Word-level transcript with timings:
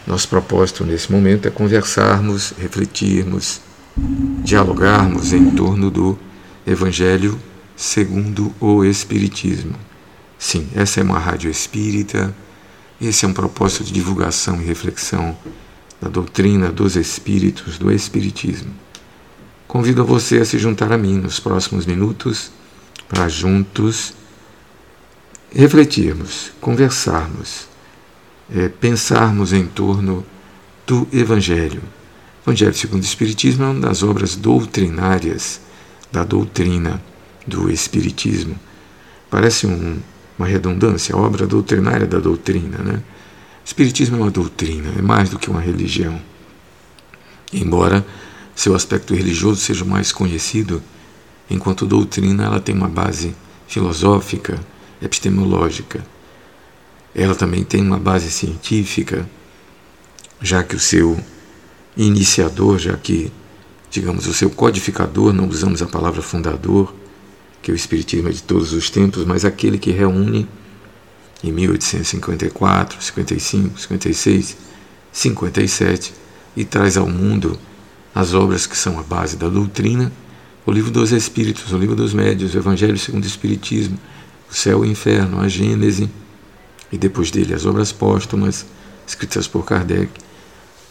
Nosso 0.06 0.28
propósito 0.28 0.84
nesse 0.84 1.12
momento 1.12 1.48
é 1.48 1.52
conversarmos, 1.52 2.54
refletirmos, 2.58 3.62
dialogarmos 4.44 5.32
em 5.32 5.52
torno 5.52 5.90
do 5.90 6.20
Evangelho 6.68 7.40
segundo 7.76 8.54
o 8.60 8.84
Espiritismo. 8.84 9.76
Sim, 10.38 10.68
essa 10.76 11.00
é 11.00 11.04
uma 11.04 11.18
rádio 11.18 11.50
espírita, 11.50 12.36
esse 13.00 13.24
é 13.24 13.28
um 13.28 13.34
propósito 13.34 13.86
de 13.86 13.94
divulgação 13.94 14.62
e 14.62 14.66
reflexão 14.66 15.38
da 16.02 16.10
doutrina 16.10 16.70
dos 16.70 16.98
Espíritos, 16.98 17.78
do 17.78 17.90
Espiritismo. 17.90 18.74
Convido 19.68 20.02
a 20.02 20.06
você 20.06 20.40
a 20.40 20.46
se 20.46 20.60
juntar 20.60 20.92
a 20.92 20.98
mim 20.98 21.16
nos 21.16 21.40
próximos 21.40 21.86
minutos 21.86 22.52
para 23.08 23.30
juntos 23.30 24.14
refletirmos, 25.50 26.52
conversarmos 26.60 27.73
é, 28.52 28.68
pensarmos 28.68 29.54
em 29.54 29.66
torno 29.66 30.26
do 30.86 31.08
Evangelho. 31.12 31.82
O 32.46 32.50
Evangelho 32.50 32.74
segundo 32.74 33.02
o 33.02 33.06
Espiritismo 33.06 33.64
é 33.64 33.68
uma 33.68 33.80
das 33.82 34.04
obras 34.04 34.36
doutrinárias 34.36 35.62
da 36.12 36.24
doutrina 36.24 37.02
do 37.48 37.72
Espiritismo. 37.72 38.60
Parece 39.30 39.66
um, 39.66 40.00
uma 40.38 40.48
redundância, 40.48 41.16
a 41.16 41.18
obra 41.18 41.48
doutrinária 41.48 42.06
da 42.06 42.20
doutrina. 42.20 42.78
Né? 42.80 42.96
O 42.96 43.66
Espiritismo 43.66 44.18
é 44.18 44.20
uma 44.20 44.32
doutrina, 44.32 44.94
é 44.98 45.02
mais 45.02 45.30
do 45.30 45.40
que 45.40 45.50
uma 45.50 45.62
religião. 45.62 46.20
Embora 47.52 48.06
seu 48.56 48.76
aspecto 48.76 49.16
religioso 49.16 49.62
seja 49.62 49.86
mais 49.86 50.12
conhecido, 50.12 50.82
enquanto 51.50 51.86
doutrina 51.86 52.44
ela 52.44 52.60
tem 52.60 52.76
uma 52.76 52.90
base 52.90 53.36
filosófica, 53.68 54.60
epistemológica 55.02 56.13
ela 57.16 57.36
também 57.36 57.64
tem 57.64 57.82
uma 57.82 58.00
base 58.00 58.32
científica, 58.32 59.28
já 60.42 60.64
que 60.64 60.76
o 60.76 60.80
seu 60.80 61.20
iniciador, 61.96 62.80
já 62.80 62.98
que, 62.98 63.32
digamos, 63.90 64.26
o 64.28 64.34
seu 64.34 64.50
codificador, 64.50 65.32
não 65.32 65.48
usamos 65.48 65.82
a 65.82 65.86
palavra 65.86 66.22
fundador, 66.22 66.94
que 67.62 67.72
é 67.72 67.74
o 67.74 67.76
Espiritismo 67.76 68.30
é 68.30 68.32
de 68.32 68.44
todos 68.44 68.74
os 68.74 68.90
tempos, 68.90 69.24
mas 69.26 69.46
aquele 69.46 69.78
que 69.78 69.92
reúne 69.92 70.48
em 71.44 71.52
1854, 71.52 73.02
55, 73.02 73.80
56, 73.80 74.58
57 75.12 76.14
e 76.56 76.66
traz 76.66 76.98
ao 76.98 77.08
mundo 77.08 77.58
as 78.14 78.34
obras 78.34 78.66
que 78.68 78.78
são 78.78 79.00
a 79.00 79.04
base 79.04 79.38
da 79.38 79.48
doutrina, 79.48 80.12
o 80.66 80.72
livro 80.72 80.92
dos 80.92 81.12
Espíritos, 81.12 81.72
o 81.72 81.78
livro 81.78 81.96
dos 81.96 82.14
Médios, 82.14 82.54
o 82.54 82.58
Evangelho 82.58 82.98
segundo 82.98 83.24
o 83.24 83.28
Espiritismo, 83.28 83.98
o 84.50 84.54
céu 84.54 84.84
e 84.84 84.88
o 84.88 84.92
inferno, 84.92 85.42
a 85.42 85.48
Gênese, 85.48 86.10
e 86.94 86.98
depois 86.98 87.32
dele 87.32 87.56
as 87.56 87.66
obras 87.66 87.92
póstumas, 87.92 88.68
escritas 89.08 89.48
por 89.48 89.66
Kardec, 89.66 90.12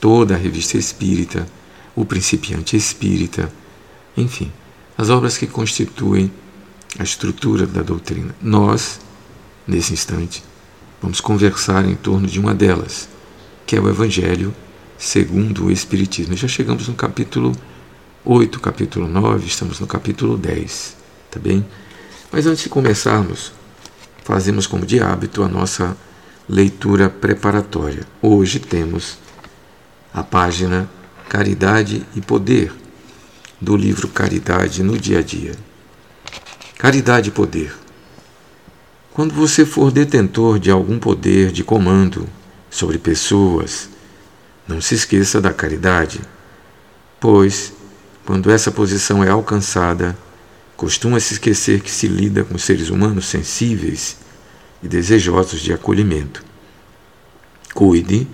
toda 0.00 0.34
a 0.34 0.36
revista 0.36 0.76
espírita, 0.76 1.46
o 1.94 2.04
principiante 2.04 2.76
espírita, 2.76 3.52
enfim, 4.16 4.50
as 4.98 5.10
obras 5.10 5.38
que 5.38 5.46
constituem 5.46 6.30
a 6.98 7.04
estrutura 7.04 7.68
da 7.68 7.82
doutrina. 7.82 8.34
Nós, 8.42 8.98
nesse 9.64 9.92
instante, 9.92 10.42
vamos 11.00 11.20
conversar 11.20 11.88
em 11.88 11.94
torno 11.94 12.26
de 12.26 12.40
uma 12.40 12.52
delas, 12.52 13.08
que 13.64 13.76
é 13.76 13.80
o 13.80 13.88
Evangelho 13.88 14.52
segundo 14.98 15.66
o 15.66 15.70
Espiritismo. 15.70 16.36
Já 16.36 16.48
chegamos 16.48 16.88
no 16.88 16.94
capítulo 16.94 17.52
8, 18.24 18.58
capítulo 18.58 19.06
9, 19.06 19.46
estamos 19.46 19.78
no 19.78 19.86
capítulo 19.86 20.36
10, 20.36 20.96
tá 21.30 21.38
bem? 21.38 21.64
Mas 22.32 22.44
antes 22.44 22.64
de 22.64 22.68
começarmos, 22.68 23.52
fazemos 24.24 24.66
como 24.66 24.86
de 24.86 25.00
hábito 25.00 25.42
a 25.42 25.48
nossa 25.48 25.96
leitura 26.48 27.08
preparatória. 27.08 28.04
Hoje 28.20 28.58
temos 28.58 29.18
a 30.12 30.22
página 30.22 30.88
Caridade 31.28 32.06
e 32.14 32.20
Poder 32.20 32.72
do 33.60 33.76
livro 33.76 34.08
Caridade 34.08 34.82
no 34.82 34.98
Dia 34.98 35.20
a 35.20 35.22
Dia. 35.22 35.54
Caridade 36.78 37.28
e 37.28 37.32
Poder. 37.32 37.74
Quando 39.12 39.34
você 39.34 39.64
for 39.64 39.92
detentor 39.92 40.58
de 40.58 40.70
algum 40.70 40.98
poder 40.98 41.52
de 41.52 41.62
comando 41.62 42.26
sobre 42.70 42.98
pessoas, 42.98 43.88
não 44.66 44.80
se 44.80 44.94
esqueça 44.94 45.40
da 45.40 45.52
caridade, 45.52 46.20
pois, 47.20 47.72
quando 48.24 48.50
essa 48.50 48.70
posição 48.70 49.22
é 49.22 49.28
alcançada, 49.28 50.16
Costuma 50.82 51.20
se 51.20 51.34
esquecer 51.34 51.80
que 51.80 51.92
se 51.92 52.08
lida 52.08 52.42
com 52.42 52.58
seres 52.58 52.90
humanos 52.90 53.26
sensíveis 53.26 54.16
e 54.82 54.88
desejosos 54.88 55.60
de 55.60 55.72
acolhimento. 55.72 56.42
Cuide 57.72 58.26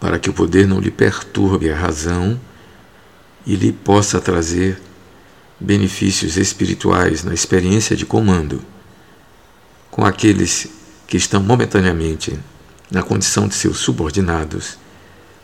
para 0.00 0.18
que 0.18 0.28
o 0.28 0.32
poder 0.32 0.66
não 0.66 0.80
lhe 0.80 0.90
perturbe 0.90 1.70
a 1.70 1.76
razão 1.76 2.38
e 3.46 3.54
lhe 3.54 3.70
possa 3.70 4.20
trazer 4.20 4.76
benefícios 5.60 6.36
espirituais 6.36 7.22
na 7.22 7.32
experiência 7.32 7.94
de 7.94 8.04
comando. 8.04 8.60
Com 9.88 10.04
aqueles 10.04 10.66
que 11.06 11.16
estão 11.16 11.40
momentaneamente 11.40 12.36
na 12.90 13.04
condição 13.04 13.46
de 13.46 13.54
seus 13.54 13.78
subordinados, 13.78 14.76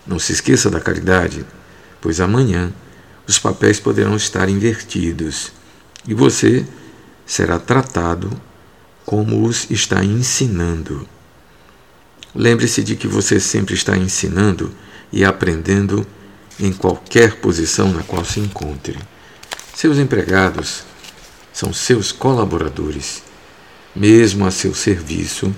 não 0.04 0.18
se 0.18 0.32
esqueça 0.32 0.68
da 0.68 0.80
caridade, 0.80 1.46
pois 2.00 2.20
amanhã 2.20 2.72
os 3.24 3.38
papéis 3.38 3.78
poderão 3.78 4.16
estar 4.16 4.48
invertidos 4.48 5.52
e 6.06 6.14
você 6.14 6.66
será 7.26 7.58
tratado 7.58 8.30
como 9.04 9.46
os 9.46 9.70
está 9.70 10.04
ensinando. 10.04 11.08
Lembre-se 12.34 12.82
de 12.82 12.96
que 12.96 13.06
você 13.06 13.38
sempre 13.38 13.74
está 13.74 13.96
ensinando 13.96 14.72
e 15.12 15.24
aprendendo 15.24 16.06
em 16.58 16.72
qualquer 16.72 17.36
posição 17.36 17.92
na 17.92 18.02
qual 18.02 18.24
se 18.24 18.40
encontre. 18.40 18.98
Seus 19.74 19.98
empregados 19.98 20.84
são 21.52 21.72
seus 21.72 22.10
colaboradores, 22.12 23.22
mesmo 23.94 24.44
a 24.44 24.50
seu 24.50 24.74
serviço, 24.74 25.54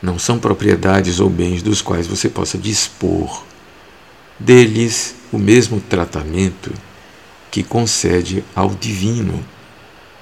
não 0.00 0.18
são 0.18 0.38
propriedades 0.38 1.20
ou 1.20 1.28
bens 1.28 1.62
dos 1.62 1.82
quais 1.82 2.06
você 2.06 2.28
possa 2.28 2.56
dispor. 2.56 3.44
Deles 4.38 5.14
o 5.32 5.38
mesmo 5.38 5.80
tratamento 5.80 6.72
que 7.50 7.62
concede 7.62 8.44
ao 8.54 8.70
divino 8.70 9.44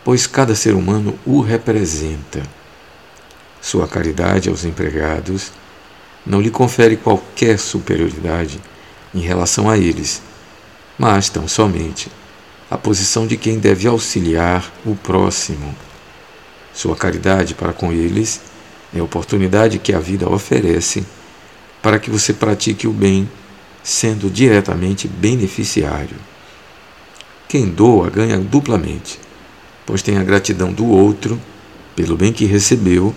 pois 0.06 0.24
cada 0.24 0.54
ser 0.54 0.76
humano 0.76 1.18
o 1.26 1.40
representa. 1.40 2.40
Sua 3.60 3.88
caridade 3.88 4.48
aos 4.48 4.64
empregados 4.64 5.50
não 6.24 6.40
lhe 6.40 6.48
confere 6.48 6.96
qualquer 6.96 7.58
superioridade 7.58 8.60
em 9.12 9.18
relação 9.18 9.68
a 9.68 9.76
eles, 9.76 10.22
mas 10.96 11.28
tão 11.28 11.48
somente 11.48 12.08
a 12.70 12.78
posição 12.78 13.26
de 13.26 13.36
quem 13.36 13.58
deve 13.58 13.88
auxiliar 13.88 14.72
o 14.84 14.94
próximo. 14.94 15.74
Sua 16.72 16.94
caridade 16.94 17.52
para 17.52 17.72
com 17.72 17.92
eles 17.92 18.40
é 18.94 19.00
a 19.00 19.04
oportunidade 19.04 19.80
que 19.80 19.92
a 19.92 19.98
vida 19.98 20.30
oferece 20.30 21.04
para 21.82 21.98
que 21.98 22.10
você 22.10 22.32
pratique 22.32 22.86
o 22.86 22.92
bem, 22.92 23.28
sendo 23.82 24.30
diretamente 24.30 25.08
beneficiário. 25.08 26.16
Quem 27.48 27.68
doa 27.68 28.08
ganha 28.08 28.38
duplamente, 28.38 29.25
pois 29.86 30.02
tem 30.02 30.18
a 30.18 30.24
gratidão 30.24 30.72
do 30.72 30.84
outro 30.84 31.40
pelo 31.94 32.16
bem 32.16 32.32
que 32.32 32.44
recebeu, 32.44 33.14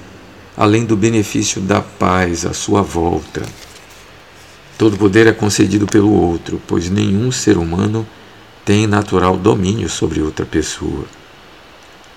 além 0.55 0.85
do 0.85 0.95
benefício 0.95 1.59
da 1.59 1.81
paz 1.81 2.45
à 2.45 2.53
sua 2.53 2.81
volta. 2.81 3.43
Todo 4.77 4.97
poder 4.97 5.27
é 5.27 5.33
concedido 5.33 5.85
pelo 5.85 6.09
outro, 6.09 6.61
pois 6.65 6.89
nenhum 6.89 7.31
ser 7.31 7.57
humano 7.57 8.07
tem 8.63 8.87
natural 8.87 9.35
domínio 9.35 9.89
sobre 9.89 10.21
outra 10.21 10.45
pessoa. 10.45 11.05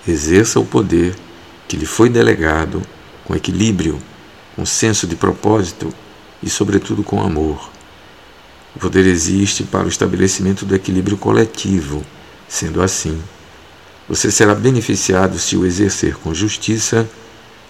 Exerça 0.07 0.59
o 0.59 0.65
poder 0.65 1.15
que 1.67 1.75
lhe 1.75 1.85
foi 1.85 2.09
delegado 2.09 2.81
com 3.25 3.35
equilíbrio, 3.35 3.99
com 4.55 4.65
senso 4.65 5.07
de 5.07 5.15
propósito 5.15 5.93
e, 6.41 6.49
sobretudo, 6.49 7.03
com 7.03 7.21
amor. 7.21 7.69
O 8.75 8.79
poder 8.79 9.05
existe 9.05 9.63
para 9.63 9.85
o 9.85 9.89
estabelecimento 9.89 10.65
do 10.65 10.75
equilíbrio 10.75 11.17
coletivo. 11.17 12.03
Sendo 12.47 12.81
assim, 12.81 13.19
você 14.07 14.29
será 14.31 14.53
beneficiado 14.53 15.39
se 15.39 15.55
o 15.55 15.65
exercer 15.65 16.17
com 16.17 16.33
justiça 16.33 17.09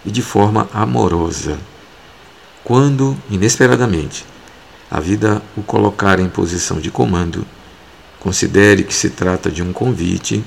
e 0.06 0.12
de 0.12 0.21
forma 0.21 0.68
amorosa. 0.74 1.59
Quando, 2.63 3.18
inesperadamente, 3.30 4.25
a 4.89 5.00
vida 5.00 5.41
o 5.56 5.62
colocar 5.62 6.19
em 6.19 6.30
posição 6.30 6.80
de 6.80 6.89
comando, 6.89 7.45
considere 8.19 8.83
que 8.83 8.94
se 8.94 9.09
trata 9.09 9.51
de 9.51 9.62
um 9.62 9.74
convite 9.74 10.44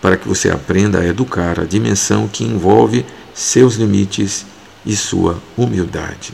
para 0.00 0.16
que 0.16 0.28
você 0.28 0.50
aprenda 0.50 1.00
a 1.00 1.06
educar 1.06 1.60
a 1.60 1.64
dimensão 1.64 2.28
que 2.28 2.44
envolve 2.44 3.04
seus 3.32 3.74
limites 3.74 4.46
e 4.84 4.94
sua 4.94 5.40
humildade. 5.56 6.32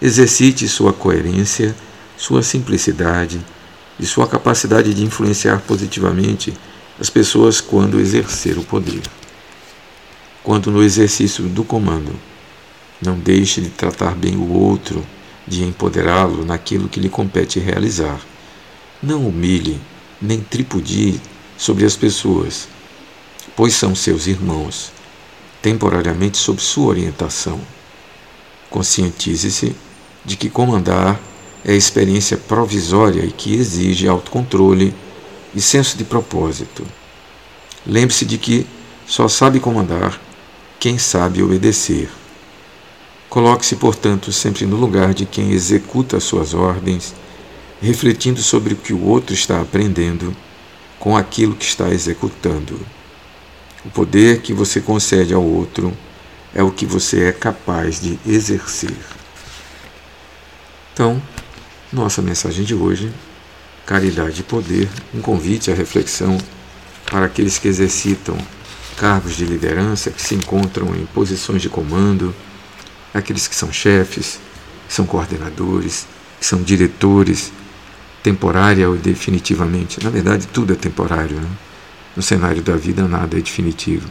Exercite 0.00 0.68
sua 0.68 0.92
coerência, 0.92 1.74
sua 2.16 2.42
simplicidade 2.42 3.40
e 3.98 4.06
sua 4.06 4.26
capacidade 4.26 4.94
de 4.94 5.04
influenciar 5.04 5.60
positivamente 5.60 6.54
as 7.00 7.08
pessoas 7.08 7.60
quando 7.60 7.98
exercer 7.98 8.58
o 8.58 8.62
poder. 8.62 9.00
Quando 10.44 10.70
no 10.70 10.82
exercício 10.82 11.44
do 11.44 11.64
comando, 11.64 12.14
não 13.00 13.18
deixe 13.18 13.62
de 13.62 13.70
tratar 13.70 14.14
bem 14.14 14.36
o 14.36 14.52
outro, 14.52 15.04
de 15.46 15.64
empoderá-lo 15.64 16.44
naquilo 16.44 16.88
que 16.88 17.00
lhe 17.00 17.08
compete 17.08 17.58
realizar. 17.58 18.20
Não 19.02 19.26
humilhe, 19.26 19.80
nem 20.20 20.40
tripudie 20.40 21.18
sobre 21.56 21.86
as 21.86 21.96
pessoas, 21.96 22.68
pois 23.56 23.74
são 23.74 23.94
seus 23.94 24.26
irmãos 24.26 24.92
temporariamente 25.62 26.38
sob 26.38 26.60
sua 26.60 26.88
orientação. 26.88 27.60
Conscientize-se 28.68 29.74
de 30.24 30.36
que 30.36 30.48
comandar 30.48 31.20
é 31.64 31.74
experiência 31.74 32.36
provisória 32.36 33.24
e 33.24 33.32
que 33.32 33.54
exige 33.54 34.08
autocontrole 34.08 34.94
e 35.54 35.60
senso 35.60 35.96
de 35.96 36.04
propósito. 36.04 36.86
Lembre-se 37.86 38.24
de 38.24 38.38
que 38.38 38.66
só 39.06 39.28
sabe 39.28 39.58
comandar 39.58 40.20
quem 40.78 40.98
sabe 40.98 41.42
obedecer. 41.42 42.08
Coloque-se, 43.28 43.76
portanto, 43.76 44.32
sempre 44.32 44.66
no 44.66 44.76
lugar 44.76 45.14
de 45.14 45.24
quem 45.24 45.52
executa 45.52 46.20
suas 46.20 46.52
ordens, 46.54 47.14
refletindo 47.80 48.42
sobre 48.42 48.74
o 48.74 48.76
que 48.76 48.92
o 48.92 49.04
outro 49.04 49.34
está 49.34 49.60
aprendendo 49.60 50.34
com 50.98 51.16
aquilo 51.16 51.54
que 51.54 51.64
está 51.64 51.88
executando. 51.90 52.78
O 53.84 53.90
poder 53.90 54.42
que 54.42 54.52
você 54.52 54.80
concede 54.80 55.32
ao 55.32 55.42
outro 55.42 55.96
é 56.54 56.62
o 56.62 56.70
que 56.70 56.84
você 56.84 57.24
é 57.24 57.32
capaz 57.32 58.00
de 58.00 58.18
exercer. 58.26 58.96
Então, 60.92 61.22
nossa 61.92 62.20
mensagem 62.20 62.64
de 62.64 62.74
hoje, 62.74 63.12
caridade 63.90 64.42
e 64.42 64.44
poder, 64.44 64.88
um 65.12 65.20
convite 65.20 65.68
à 65.68 65.74
reflexão 65.74 66.38
para 67.10 67.26
aqueles 67.26 67.58
que 67.58 67.66
exercitam 67.66 68.38
cargos 68.96 69.34
de 69.34 69.44
liderança, 69.44 70.12
que 70.12 70.22
se 70.22 70.36
encontram 70.36 70.94
em 70.94 71.04
posições 71.06 71.60
de 71.60 71.68
comando, 71.68 72.32
aqueles 73.12 73.48
que 73.48 73.56
são 73.56 73.72
chefes, 73.72 74.38
que 74.86 74.94
são 74.94 75.04
coordenadores, 75.04 76.06
que 76.38 76.46
são 76.46 76.62
diretores, 76.62 77.50
temporária 78.22 78.88
ou 78.88 78.96
definitivamente. 78.96 80.00
Na 80.04 80.10
verdade, 80.10 80.46
tudo 80.46 80.72
é 80.72 80.76
temporário. 80.76 81.40
Né? 81.40 81.48
No 82.14 82.22
cenário 82.22 82.62
da 82.62 82.76
vida, 82.76 83.08
nada 83.08 83.38
é 83.38 83.40
definitivo. 83.40 84.08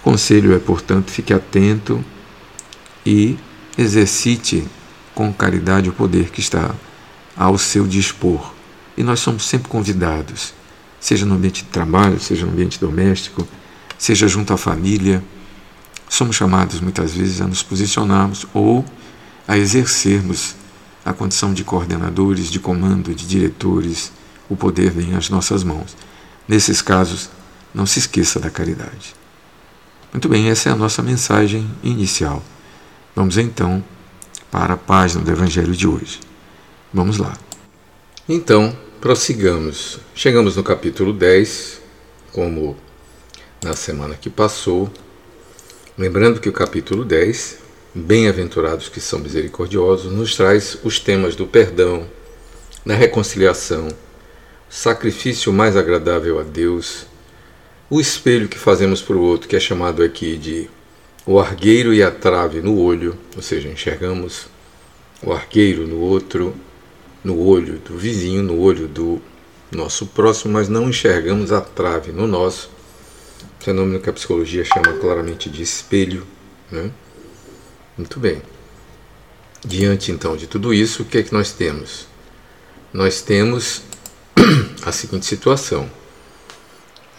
O 0.00 0.02
conselho 0.02 0.52
é, 0.52 0.58
portanto, 0.58 1.12
fique 1.12 1.32
atento 1.32 2.04
e 3.06 3.38
exercite 3.78 4.66
com 5.14 5.32
caridade 5.32 5.88
o 5.88 5.92
poder 5.92 6.30
que 6.30 6.40
está 6.40 6.74
ao 7.36 7.56
seu 7.58 7.86
dispor. 7.86 8.52
E 8.96 9.02
nós 9.02 9.20
somos 9.20 9.46
sempre 9.46 9.68
convidados, 9.68 10.52
seja 11.00 11.24
no 11.24 11.34
ambiente 11.34 11.64
de 11.64 11.70
trabalho, 11.70 12.20
seja 12.20 12.44
no 12.44 12.52
ambiente 12.52 12.78
doméstico, 12.78 13.46
seja 13.98 14.28
junto 14.28 14.52
à 14.52 14.56
família. 14.56 15.22
Somos 16.08 16.36
chamados 16.36 16.80
muitas 16.80 17.12
vezes 17.12 17.40
a 17.40 17.46
nos 17.46 17.62
posicionarmos 17.62 18.46
ou 18.52 18.84
a 19.48 19.56
exercermos 19.56 20.54
a 21.04 21.12
condição 21.12 21.52
de 21.52 21.64
coordenadores, 21.64 22.50
de 22.50 22.60
comando, 22.60 23.14
de 23.14 23.26
diretores. 23.26 24.12
O 24.48 24.56
poder 24.56 24.90
vem 24.90 25.14
às 25.14 25.30
nossas 25.30 25.64
mãos. 25.64 25.96
Nesses 26.46 26.82
casos, 26.82 27.30
não 27.74 27.86
se 27.86 27.98
esqueça 27.98 28.38
da 28.38 28.50
caridade. 28.50 29.14
Muito 30.12 30.28
bem, 30.28 30.48
essa 30.48 30.68
é 30.68 30.72
a 30.72 30.76
nossa 30.76 31.02
mensagem 31.02 31.68
inicial. 31.82 32.42
Vamos 33.16 33.38
então 33.38 33.82
para 34.50 34.74
a 34.74 34.76
página 34.76 35.22
do 35.22 35.30
Evangelho 35.30 35.74
de 35.74 35.88
hoje. 35.88 36.20
Vamos 36.94 37.16
lá. 37.16 37.38
Então, 38.28 38.76
prossigamos. 39.00 39.98
Chegamos 40.14 40.56
no 40.56 40.62
capítulo 40.62 41.10
10, 41.10 41.80
como 42.32 42.76
na 43.64 43.74
semana 43.74 44.14
que 44.14 44.28
passou. 44.28 44.90
Lembrando 45.96 46.38
que 46.38 46.50
o 46.50 46.52
capítulo 46.52 47.02
10, 47.02 47.62
Bem-aventurados 47.94 48.90
que 48.90 49.00
são 49.00 49.18
misericordiosos, 49.18 50.12
nos 50.12 50.36
traz 50.36 50.78
os 50.84 50.98
temas 50.98 51.34
do 51.34 51.46
perdão, 51.46 52.06
da 52.84 52.94
reconciliação, 52.94 53.88
sacrifício 54.68 55.52
mais 55.52 55.76
agradável 55.76 56.40
a 56.40 56.42
Deus, 56.42 57.06
o 57.88 58.00
espelho 58.00 58.48
que 58.48 58.58
fazemos 58.58 59.00
para 59.00 59.16
o 59.16 59.22
outro, 59.22 59.48
que 59.48 59.56
é 59.56 59.60
chamado 59.60 60.02
aqui 60.02 60.36
de 60.36 60.70
o 61.26 61.38
argueiro 61.38 61.92
e 61.92 62.02
a 62.02 62.10
trave 62.10 62.60
no 62.62 62.78
olho, 62.78 63.16
ou 63.36 63.42
seja, 63.42 63.68
enxergamos 63.68 64.46
o 65.22 65.32
argueiro 65.32 65.86
no 65.86 65.98
outro, 66.00 66.54
no 67.22 67.38
olho 67.38 67.78
do 67.78 67.96
vizinho, 67.96 68.42
no 68.42 68.58
olho 68.58 68.88
do 68.88 69.20
nosso 69.70 70.06
próximo, 70.06 70.52
mas 70.52 70.68
não 70.68 70.88
enxergamos 70.88 71.52
a 71.52 71.60
trave 71.60 72.12
no 72.12 72.26
nosso, 72.26 72.70
fenômeno 73.60 74.00
que 74.00 74.10
a 74.10 74.12
psicologia 74.12 74.64
chama 74.64 74.98
claramente 74.98 75.48
de 75.48 75.62
espelho. 75.62 76.26
Né? 76.70 76.90
Muito 77.96 78.18
bem. 78.18 78.42
Diante 79.64 80.10
então 80.10 80.36
de 80.36 80.46
tudo 80.46 80.74
isso, 80.74 81.02
o 81.02 81.04
que 81.04 81.18
é 81.18 81.22
que 81.22 81.32
nós 81.32 81.52
temos? 81.52 82.06
Nós 82.92 83.22
temos 83.22 83.82
a 84.84 84.90
seguinte 84.90 85.24
situação. 85.24 85.88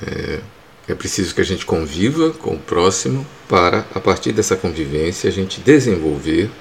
É, 0.01 0.41
é 0.89 0.93
preciso 0.93 1.33
que 1.33 1.39
a 1.39 1.45
gente 1.45 1.65
conviva 1.65 2.31
com 2.31 2.55
o 2.55 2.59
próximo 2.59 3.25
para, 3.47 3.85
a 3.95 3.99
partir 3.99 4.33
dessa 4.33 4.57
convivência, 4.57 5.29
a 5.29 5.33
gente 5.33 5.61
desenvolver 5.61 6.51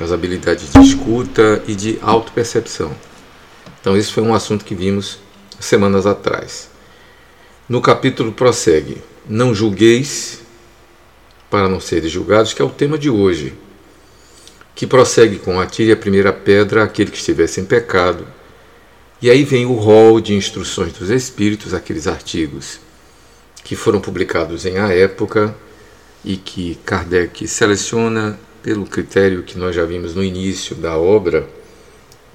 as 0.00 0.12
habilidades 0.12 0.72
de 0.72 0.80
escuta 0.80 1.62
e 1.66 1.74
de 1.74 1.98
autopercepção. 2.02 2.94
Então, 3.80 3.96
esse 3.96 4.12
foi 4.12 4.22
um 4.22 4.34
assunto 4.34 4.64
que 4.64 4.74
vimos 4.74 5.18
semanas 5.60 6.06
atrás. 6.06 6.70
No 7.68 7.80
capítulo 7.80 8.32
prossegue: 8.32 9.02
Não 9.28 9.54
julgueis 9.54 10.40
para 11.50 11.68
não 11.68 11.80
seres 11.80 12.10
julgados, 12.10 12.52
que 12.52 12.62
é 12.62 12.64
o 12.64 12.70
tema 12.70 12.98
de 12.98 13.10
hoje, 13.10 13.54
que 14.74 14.86
prossegue 14.86 15.38
com 15.38 15.60
atire 15.60 15.92
a 15.92 15.96
primeira 15.96 16.32
pedra 16.32 16.82
aquele 16.82 17.10
que 17.10 17.18
estiver 17.18 17.46
sem 17.46 17.64
pecado 17.64 18.26
e 19.22 19.30
aí 19.30 19.44
vem 19.44 19.64
o 19.64 19.74
rol 19.74 20.20
de 20.20 20.34
instruções 20.34 20.92
dos 20.94 21.08
Espíritos, 21.08 21.72
aqueles 21.72 22.08
artigos 22.08 22.80
que 23.62 23.76
foram 23.76 24.00
publicados 24.00 24.66
em 24.66 24.78
a 24.78 24.88
época 24.88 25.54
e 26.24 26.36
que 26.36 26.74
Kardec 26.84 27.46
seleciona 27.46 28.36
pelo 28.62 28.86
critério 28.86 29.42
que 29.42 29.58
nós 29.58 29.74
já 29.74 29.84
vimos 29.84 30.14
no 30.14 30.22
início 30.22 30.76
da 30.76 30.96
obra, 30.96 31.48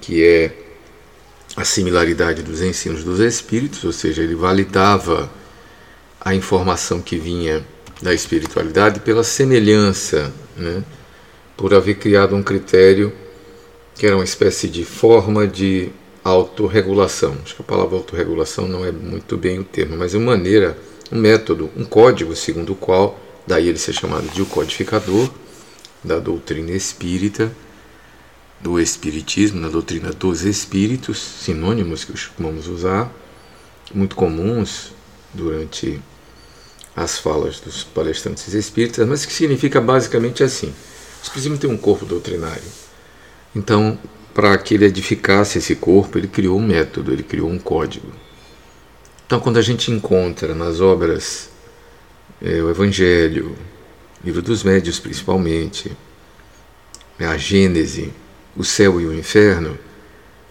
que 0.00 0.24
é 0.24 0.52
a 1.56 1.64
similaridade 1.64 2.42
dos 2.42 2.62
ensinos 2.62 3.02
dos 3.02 3.18
Espíritos, 3.18 3.82
ou 3.82 3.92
seja, 3.92 4.22
ele 4.22 4.34
validava 4.34 5.30
a 6.20 6.34
informação 6.34 7.00
que 7.00 7.16
vinha 7.16 7.64
da 8.02 8.14
espiritualidade 8.14 9.00
pela 9.00 9.24
semelhança, 9.24 10.32
né? 10.56 10.84
por 11.56 11.74
haver 11.74 11.96
criado 11.96 12.36
um 12.36 12.42
critério 12.42 13.12
que 13.96 14.06
era 14.06 14.14
uma 14.14 14.24
espécie 14.24 14.68
de 14.68 14.84
forma 14.84 15.46
de 15.46 15.90
autorregulação. 16.22 17.36
Acho 17.42 17.56
que 17.56 17.62
a 17.62 17.64
palavra 17.64 17.96
autorregulação 17.96 18.68
não 18.68 18.84
é 18.84 18.92
muito 18.92 19.36
bem 19.36 19.58
o 19.58 19.64
termo, 19.64 19.96
mas 19.96 20.14
uma 20.14 20.36
maneira, 20.36 20.78
um 21.10 21.18
método, 21.18 21.68
um 21.76 21.84
código 21.84 22.36
segundo 22.36 22.74
o 22.74 22.76
qual, 22.76 23.18
daí 23.44 23.66
ele 23.66 23.78
ser 23.78 23.92
chamado 23.92 24.28
de 24.28 24.40
o 24.40 24.46
codificador 24.46 25.28
da 26.02 26.18
doutrina 26.18 26.72
espírita, 26.72 27.52
do 28.60 28.80
espiritismo, 28.80 29.60
na 29.60 29.68
doutrina 29.68 30.10
dos 30.10 30.42
espíritos, 30.42 31.18
sinônimos 31.18 32.04
que 32.04 32.12
costumamos 32.12 32.66
usar, 32.66 33.12
muito 33.94 34.16
comuns 34.16 34.92
durante 35.32 36.00
as 36.94 37.18
falas 37.18 37.60
dos 37.60 37.84
palestrantes 37.84 38.52
espíritas, 38.52 39.06
mas 39.06 39.24
que 39.24 39.32
significa 39.32 39.80
basicamente 39.80 40.42
assim: 40.42 40.68
o 40.68 41.22
espiritismo 41.22 41.58
tem 41.58 41.70
um 41.70 41.76
corpo 41.76 42.04
doutrinário. 42.04 42.62
Então, 43.54 43.98
para 44.34 44.56
que 44.58 44.74
ele 44.74 44.84
edificasse 44.84 45.58
esse 45.58 45.76
corpo, 45.76 46.18
ele 46.18 46.28
criou 46.28 46.58
um 46.58 46.66
método, 46.66 47.12
ele 47.12 47.22
criou 47.22 47.48
um 47.48 47.58
código. 47.58 48.12
Então, 49.26 49.40
quando 49.40 49.58
a 49.58 49.62
gente 49.62 49.90
encontra 49.90 50.54
nas 50.54 50.80
obras 50.80 51.50
é, 52.40 52.62
o 52.62 52.70
Evangelho, 52.70 53.56
Livro 54.24 54.42
dos 54.42 54.62
Médios 54.62 54.98
principalmente, 54.98 55.90
a 57.18 57.36
Gênese, 57.36 58.12
o 58.56 58.64
céu 58.64 59.00
e 59.00 59.06
o 59.06 59.14
inferno, 59.14 59.78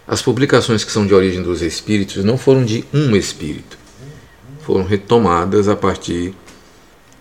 as 0.06 0.22
publicações 0.22 0.84
que 0.84 0.92
são 0.92 1.06
de 1.06 1.14
origem 1.14 1.42
dos 1.42 1.60
espíritos 1.60 2.24
não 2.24 2.38
foram 2.38 2.64
de 2.64 2.84
um 2.92 3.14
espírito, 3.14 3.78
foram 4.60 4.84
retomadas 4.84 5.68
a 5.68 5.76
partir 5.76 6.34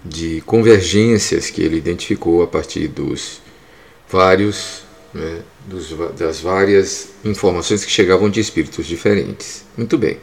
de 0.03 0.41
convergências 0.41 1.49
que 1.49 1.61
ele 1.61 1.77
identificou 1.77 2.41
a 2.41 2.47
partir 2.47 2.87
dos 2.87 3.41
vários 4.09 4.87
né, 5.13 5.41
dos, 5.65 5.93
das 6.17 6.39
várias 6.39 7.09
informações 7.25 7.83
que 7.83 7.91
chegavam 7.91 8.29
de 8.29 8.39
espíritos 8.39 8.85
diferentes. 8.85 9.65
Muito 9.75 9.97
bem. 9.97 10.19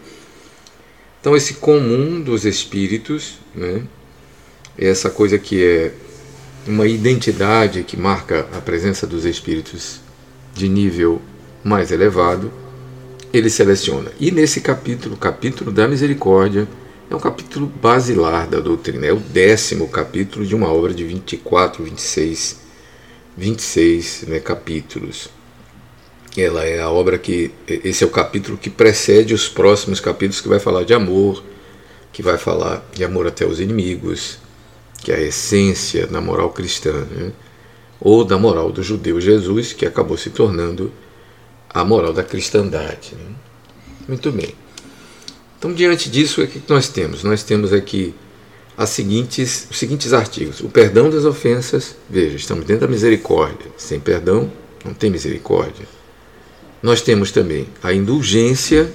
Então, 1.20 1.36
esse 1.36 1.54
comum 1.54 2.20
dos 2.20 2.44
espíritos, 2.44 3.38
né, 3.54 3.82
é 4.78 4.88
essa 4.88 5.10
coisa 5.10 5.38
que 5.38 5.62
é 5.62 5.92
uma 6.66 6.86
identidade 6.86 7.82
que 7.82 7.96
marca 7.96 8.46
a 8.52 8.60
presença 8.60 9.06
dos 9.06 9.24
espíritos 9.24 10.00
de 10.54 10.68
nível 10.68 11.20
mais 11.62 11.90
elevado, 11.90 12.52
ele 13.32 13.50
seleciona. 13.50 14.10
E 14.18 14.30
nesse 14.30 14.60
capítulo, 14.60 15.16
capítulo 15.16 15.72
da 15.72 15.88
misericórdia, 15.88 16.68
é 17.10 17.14
um 17.14 17.20
capítulo 17.20 17.66
basilar 17.66 18.48
da 18.48 18.60
doutrina, 18.60 19.06
é 19.06 19.12
o 19.12 19.18
décimo 19.18 19.88
capítulo 19.88 20.46
de 20.46 20.54
uma 20.54 20.72
obra 20.72 20.94
de 20.94 21.04
24, 21.04 21.82
26 21.82 22.64
26 23.36 24.24
né, 24.28 24.38
capítulos. 24.38 25.28
Ela 26.36 26.64
é 26.64 26.80
a 26.80 26.90
obra 26.90 27.18
que. 27.18 27.52
Esse 27.66 28.02
é 28.04 28.06
o 28.06 28.10
capítulo 28.10 28.58
que 28.58 28.70
precede 28.70 29.34
os 29.34 29.48
próximos 29.48 30.00
capítulos, 30.00 30.40
que 30.40 30.48
vai 30.48 30.58
falar 30.58 30.84
de 30.84 30.94
amor, 30.94 31.42
que 32.12 32.22
vai 32.22 32.38
falar 32.38 32.84
de 32.92 33.04
amor 33.04 33.26
até 33.26 33.46
os 33.46 33.60
inimigos, 33.60 34.38
que 35.04 35.12
é 35.12 35.16
a 35.16 35.20
essência 35.20 36.06
da 36.06 36.20
moral 36.20 36.50
cristã, 36.50 37.04
né? 37.10 37.30
ou 38.00 38.24
da 38.24 38.38
moral 38.38 38.72
do 38.72 38.82
judeu 38.82 39.20
Jesus, 39.20 39.74
que 39.74 39.84
acabou 39.84 40.16
se 40.16 40.30
tornando 40.30 40.90
a 41.68 41.84
moral 41.84 42.12
da 42.12 42.24
cristandade. 42.24 43.14
Né? 43.14 43.34
Muito 44.08 44.32
bem. 44.32 44.54
Então, 45.58 45.72
diante 45.72 46.08
disso, 46.10 46.42
o 46.42 46.46
que 46.46 46.62
nós 46.68 46.88
temos? 46.88 47.22
Nós 47.22 47.42
temos 47.42 47.72
aqui 47.72 48.14
as 48.76 48.90
seguintes, 48.90 49.68
os 49.70 49.78
seguintes 49.78 50.12
artigos. 50.14 50.60
O 50.60 50.68
perdão 50.70 51.10
das 51.10 51.24
ofensas, 51.24 51.94
veja, 52.08 52.36
estamos 52.36 52.64
dentro 52.64 52.86
da 52.86 52.92
misericórdia. 52.92 53.70
Sem 53.76 54.00
perdão, 54.00 54.50
não 54.84 54.94
tem 54.94 55.10
misericórdia. 55.10 55.86
Nós 56.82 57.02
temos 57.02 57.30
também 57.30 57.66
a 57.82 57.92
indulgência, 57.92 58.90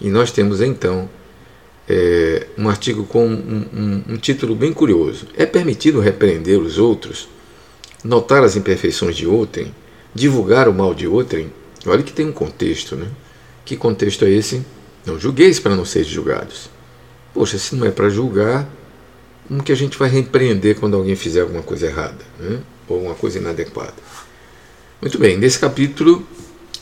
e 0.00 0.10
nós 0.10 0.30
temos 0.30 0.60
então 0.60 1.08
é, 1.88 2.46
um 2.56 2.68
artigo 2.68 3.04
com 3.04 3.26
um, 3.26 3.66
um, 3.72 4.02
um 4.14 4.16
título 4.16 4.54
bem 4.54 4.72
curioso. 4.72 5.26
É 5.36 5.44
permitido 5.44 6.00
repreender 6.00 6.58
os 6.58 6.78
outros, 6.78 7.28
notar 8.02 8.42
as 8.42 8.56
imperfeições 8.56 9.16
de 9.16 9.26
outrem, 9.26 9.74
divulgar 10.14 10.68
o 10.68 10.74
mal 10.74 10.94
de 10.94 11.06
outrem? 11.06 11.52
Olha 11.86 12.02
que 12.02 12.12
tem 12.12 12.26
um 12.26 12.32
contexto, 12.32 12.96
né? 12.96 13.06
Que 13.64 13.76
contexto 13.76 14.24
é 14.24 14.30
esse? 14.30 14.64
Não 15.04 15.18
julgueis 15.18 15.60
para 15.60 15.76
não 15.76 15.84
seres 15.84 16.08
julgados. 16.08 16.70
Poxa, 17.32 17.58
se 17.58 17.74
não 17.74 17.86
é 17.86 17.90
para 17.90 18.08
julgar, 18.08 18.68
como 19.46 19.62
que 19.62 19.72
a 19.72 19.74
gente 19.74 19.98
vai 19.98 20.08
repreender 20.08 20.78
quando 20.78 20.96
alguém 20.96 21.16
fizer 21.16 21.42
alguma 21.42 21.62
coisa 21.62 21.86
errada? 21.86 22.24
Né? 22.38 22.60
Ou 22.88 22.96
alguma 22.96 23.14
coisa 23.14 23.38
inadequada? 23.38 23.94
Muito 25.00 25.18
bem, 25.18 25.36
nesse 25.36 25.58
capítulo, 25.58 26.26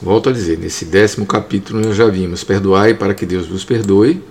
volto 0.01 0.29
a 0.29 0.33
dizer, 0.33 0.59
nesse 0.59 0.85
décimo 0.85 1.27
capítulo 1.27 1.81
nós 1.81 1.97
já 1.97 2.07
vimos 2.07 2.45
perdoai 2.45 2.95
para 2.95 3.15
que 3.15 3.27
Deus 3.27 3.49
vos 3.49 3.65
perdoe, 3.65 4.23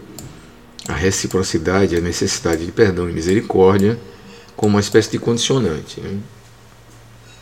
a 0.88 0.94
reciprocidade, 0.94 1.96
a 1.96 2.02
necessidade 2.02 2.66
de 2.66 2.72
perdão 2.72 3.10
e 3.10 3.14
misericórdia, 3.14 4.00
como 4.56 4.76
uma 4.76 4.80
espécie 4.80 5.12
de 5.12 5.20
condicionante. 5.20 6.00
Né? 6.02 6.18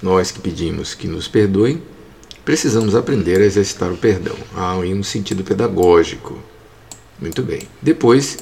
Nós 0.02 0.32
que 0.32 0.40
pedimos 0.40 0.94
que 0.94 1.08
nos 1.08 1.28
perdoem, 1.28 1.82
precisamos 2.46 2.96
aprender 2.96 3.42
a 3.42 3.46
exercitar 3.46 3.92
o 3.92 3.98
perdão, 3.98 4.36
em 4.84 4.94
um 4.94 5.04
sentido 5.04 5.44
pedagógico. 5.44 6.40
Muito 7.20 7.44
bem. 7.44 7.64
Depois, 7.82 8.38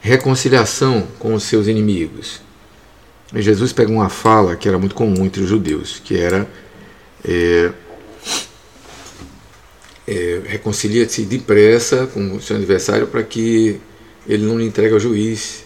reconciliação 0.00 1.06
com 1.18 1.34
os 1.34 1.42
seus 1.42 1.66
inimigos. 1.66 2.40
Jesus 3.34 3.72
pega 3.72 3.90
uma 3.90 4.08
fala 4.08 4.54
que 4.54 4.68
era 4.68 4.78
muito 4.78 4.94
comum 4.94 5.24
entre 5.24 5.42
os 5.42 5.48
judeus, 5.48 6.00
que 6.02 6.16
era 6.16 6.48
é, 7.24 7.72
é, 10.06 10.40
reconcilia-se 10.44 11.22
depressa 11.22 12.06
com 12.06 12.36
o 12.36 12.40
seu 12.40 12.56
adversário 12.56 13.06
para 13.06 13.22
que 13.22 13.80
ele 14.28 14.44
não 14.44 14.58
lhe 14.58 14.66
entregue 14.66 14.94
ao 14.94 15.00
juiz, 15.00 15.64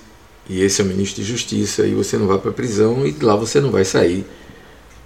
e 0.49 0.63
esse 0.63 0.81
é 0.81 0.85
o 0.85 0.87
ministro 0.87 1.23
de 1.23 1.29
justiça, 1.29 1.87
e 1.87 1.95
você 1.95 2.17
não 2.17 2.27
vai 2.27 2.39
para 2.39 2.51
a 2.51 2.55
prisão, 2.55 3.07
e 3.07 3.15
lá 3.23 3.37
você 3.37 3.61
não 3.61 3.71
vai 3.71 3.85
sair 3.85 4.25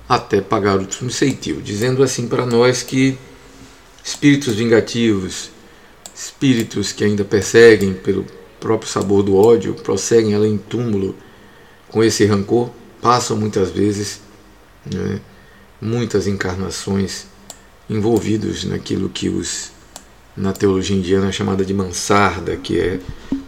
até 0.09 0.41
pagar 0.41 0.77
o 0.77 0.81
último 0.81 1.11
ceitil, 1.11 1.61
dizendo 1.61 2.03
assim 2.03 2.29
para 2.29 2.47
nós 2.47 2.83
que 2.83 3.17
espíritos 4.05 4.55
vingativos, 4.55 5.51
espíritos 6.15 6.93
que 6.93 7.05
ainda 7.05 7.25
perseguem 7.25 7.95
pelo 7.95 8.25
próprio 8.61 8.89
sabor 8.89 9.23
do 9.23 9.37
ódio, 9.37 9.75
prosseguem 9.75 10.35
além 10.35 10.59
túmulo 10.59 11.17
com 11.89 12.03
esse 12.03 12.25
rancor, 12.25 12.71
passam 13.01 13.37
muitas 13.37 13.71
vezes 13.71 14.21
né, 14.87 15.21
muitas 15.81 16.27
encarnações 16.27 17.27
envolvidos 17.89 18.65
naquilo 18.65 19.09
que 19.09 19.29
os 19.29 19.73
na 20.37 20.53
teologia 20.53 20.97
indiana 20.97 21.29
é 21.29 21.33
chamada 21.33 21.65
de 21.65 21.73
mansarda, 21.73 22.57
que 22.57 22.79
é 22.81 22.99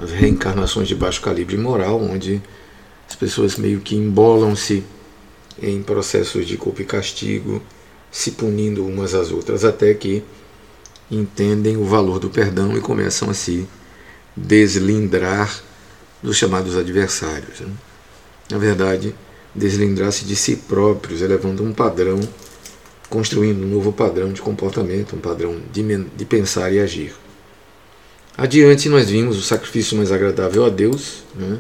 as 0.01 0.13
reencarnações 0.13 0.87
de 0.87 0.95
baixo 0.95 1.21
calibre 1.21 1.57
moral, 1.57 2.01
onde 2.01 2.41
as 3.09 3.17
pessoas 3.17 3.57
meio 3.57 3.81
que 3.81 3.97
embolam-se 3.97 4.85
em 5.61 5.83
processos 5.83 6.47
de 6.47 6.57
culpa 6.57 6.83
e 6.83 6.85
castigo, 6.85 7.61
se 8.11 8.33
punindo 8.33 8.87
umas 8.87 9.15
às 9.15 9.33
outras, 9.33 9.65
até 9.65 9.93
que 9.95 10.23
entendem 11.11 11.77
o 11.77 11.85
valor 11.85 12.19
do 12.19 12.31
perdão 12.31 12.77
e 12.77 12.81
começam 12.81 13.31
a 13.31 13.35
se 13.35 13.67
deslindrar 14.37 15.63
dos 16.23 16.37
chamados 16.37 16.77
adversários. 16.77 17.61
Né? 17.61 17.73
Na 18.51 18.59
verdade, 18.59 19.15
deslindrar-se 19.55 20.25
de 20.25 20.37
si 20.37 20.57
próprios, 20.57 21.23
elevando 21.23 21.63
um 21.63 21.73
padrão, 21.73 22.21
construindo 23.09 23.63
um 23.63 23.69
novo 23.69 23.93
padrão 23.93 24.33
de 24.33 24.41
comportamento, 24.41 25.17
um 25.17 25.21
padrão 25.21 25.61
de, 25.73 25.83
de 25.83 26.25
pensar 26.25 26.73
e 26.73 26.81
agir. 26.81 27.15
Adiante, 28.37 28.89
nós 28.89 29.09
vimos 29.09 29.39
o 29.39 29.43
sacrifício 29.43 29.97
mais 29.97 30.13
agradável 30.13 30.65
a 30.65 30.69
Deus, 30.69 31.23
né? 31.35 31.59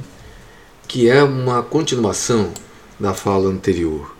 que 0.86 1.08
é 1.08 1.22
uma 1.22 1.62
continuação 1.62 2.52
da 2.98 3.14
fala 3.14 3.48
anterior. 3.48 4.14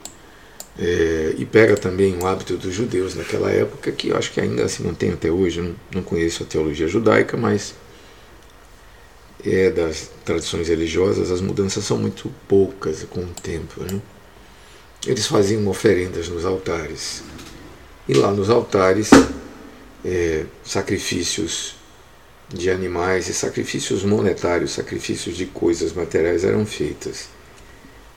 É, 0.78 1.34
e 1.38 1.44
pega 1.46 1.74
também 1.74 2.18
o 2.18 2.26
hábito 2.26 2.56
dos 2.56 2.74
judeus 2.74 3.14
naquela 3.14 3.50
época, 3.50 3.90
que 3.92 4.08
eu 4.08 4.16
acho 4.16 4.30
que 4.32 4.40
ainda 4.40 4.68
se 4.68 4.82
mantém 4.82 5.10
até 5.10 5.30
hoje. 5.30 5.60
Não, 5.60 5.74
não 5.94 6.02
conheço 6.02 6.42
a 6.42 6.46
teologia 6.46 6.86
judaica, 6.86 7.36
mas 7.36 7.74
é, 9.44 9.70
das 9.70 10.10
tradições 10.24 10.68
religiosas, 10.68 11.30
as 11.30 11.40
mudanças 11.40 11.84
são 11.84 11.98
muito 11.98 12.30
poucas 12.48 13.04
com 13.04 13.20
o 13.20 13.34
tempo. 13.42 13.82
Né? 13.82 14.00
Eles 15.06 15.26
faziam 15.26 15.66
oferendas 15.68 16.28
nos 16.28 16.44
altares. 16.44 17.22
E 18.08 18.14
lá 18.14 18.32
nos 18.32 18.50
altares, 18.50 19.10
é, 20.04 20.44
sacrifícios 20.64 21.76
de 22.48 22.70
animais 22.70 23.28
e 23.28 23.34
sacrifícios 23.34 24.04
monetários, 24.04 24.72
sacrifícios 24.72 25.36
de 25.36 25.46
coisas 25.46 25.92
materiais 25.92 26.44
eram 26.44 26.66
feitas. 26.66 27.28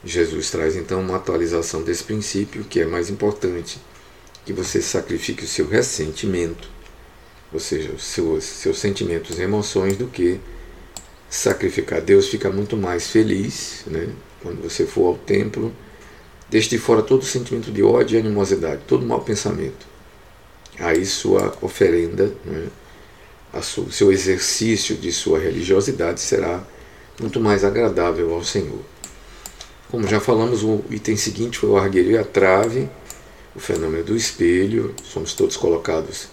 Jesus 0.03 0.49
traz 0.49 0.75
então 0.75 1.01
uma 1.01 1.17
atualização 1.17 1.83
desse 1.83 2.03
princípio, 2.03 2.63
que 2.63 2.79
é 2.79 2.85
mais 2.85 3.09
importante 3.09 3.79
que 4.45 4.53
você 4.53 4.81
sacrifique 4.81 5.43
o 5.43 5.47
seu 5.47 5.67
ressentimento, 5.67 6.69
ou 7.51 7.59
seja, 7.59 7.91
os 7.91 8.03
seus, 8.03 8.43
seus 8.43 8.79
sentimentos 8.79 9.37
e 9.37 9.41
emoções, 9.43 9.97
do 9.97 10.07
que 10.07 10.39
sacrificar. 11.29 12.01
Deus 12.01 12.27
fica 12.27 12.49
muito 12.49 12.77
mais 12.77 13.07
feliz 13.07 13.83
né, 13.85 14.07
quando 14.41 14.61
você 14.61 14.85
for 14.85 15.07
ao 15.07 15.17
templo 15.17 15.73
Deixe 16.49 16.69
de 16.69 16.77
fora 16.79 17.01
todo 17.01 17.23
sentimento 17.23 17.71
de 17.71 17.83
ódio 17.83 18.17
e 18.17 18.19
animosidade, 18.19 18.81
todo 18.87 19.05
mau 19.05 19.21
pensamento. 19.21 19.85
Aí 20.79 21.05
sua 21.05 21.55
oferenda, 21.61 22.33
né, 22.45 22.67
a 23.53 23.61
seu, 23.61 23.91
seu 23.91 24.11
exercício 24.11 24.95
de 24.95 25.11
sua 25.11 25.39
religiosidade 25.39 26.21
será 26.21 26.63
muito 27.19 27.39
mais 27.39 27.63
agradável 27.63 28.33
ao 28.33 28.43
Senhor. 28.43 28.79
Como 29.91 30.07
já 30.07 30.19
falamos, 30.19 30.63
o 30.63 30.83
item 30.89 31.17
seguinte 31.17 31.57
foi 31.57 31.69
o 31.69 31.77
argueiro 31.77 32.11
e 32.11 32.17
a 32.17 32.23
trave, 32.23 32.89
o 33.55 33.59
fenômeno 33.59 34.03
do 34.03 34.15
espelho. 34.15 34.93
Somos 35.03 35.33
todos 35.33 35.57
colocados 35.57 36.29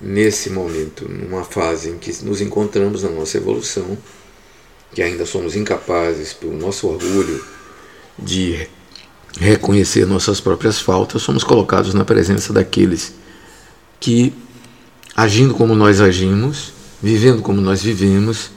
nesse 0.00 0.50
momento, 0.50 1.08
numa 1.08 1.44
fase 1.44 1.90
em 1.90 1.98
que 1.98 2.12
nos 2.24 2.40
encontramos 2.40 3.02
na 3.02 3.10
nossa 3.10 3.36
evolução, 3.36 3.96
que 4.94 5.02
ainda 5.02 5.26
somos 5.26 5.54
incapazes, 5.54 6.32
pelo 6.32 6.54
nosso 6.54 6.88
orgulho, 6.88 7.44
de 8.18 8.66
reconhecer 9.38 10.06
nossas 10.06 10.40
próprias 10.40 10.80
faltas, 10.80 11.22
somos 11.22 11.44
colocados 11.44 11.94
na 11.94 12.04
presença 12.04 12.52
daqueles 12.52 13.14
que, 14.00 14.32
agindo 15.14 15.54
como 15.54 15.74
nós 15.74 16.00
agimos, 16.00 16.72
vivendo 17.02 17.40
como 17.42 17.60
nós 17.60 17.82
vivemos, 17.82 18.50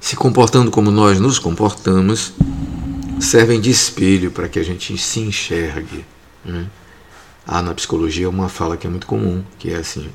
se 0.00 0.16
comportando 0.16 0.70
como 0.70 0.90
nós 0.90 1.20
nos 1.20 1.38
comportamos, 1.38 2.32
servem 3.20 3.60
de 3.60 3.70
espelho 3.70 4.30
para 4.30 4.48
que 4.48 4.58
a 4.58 4.64
gente 4.64 4.96
se 4.98 5.20
enxergue. 5.20 6.04
Né? 6.44 6.66
Há 7.46 7.62
na 7.62 7.74
psicologia 7.74 8.28
uma 8.28 8.48
fala 8.48 8.76
que 8.76 8.86
é 8.86 8.90
muito 8.90 9.06
comum, 9.06 9.42
que 9.58 9.70
é 9.70 9.76
assim: 9.76 10.08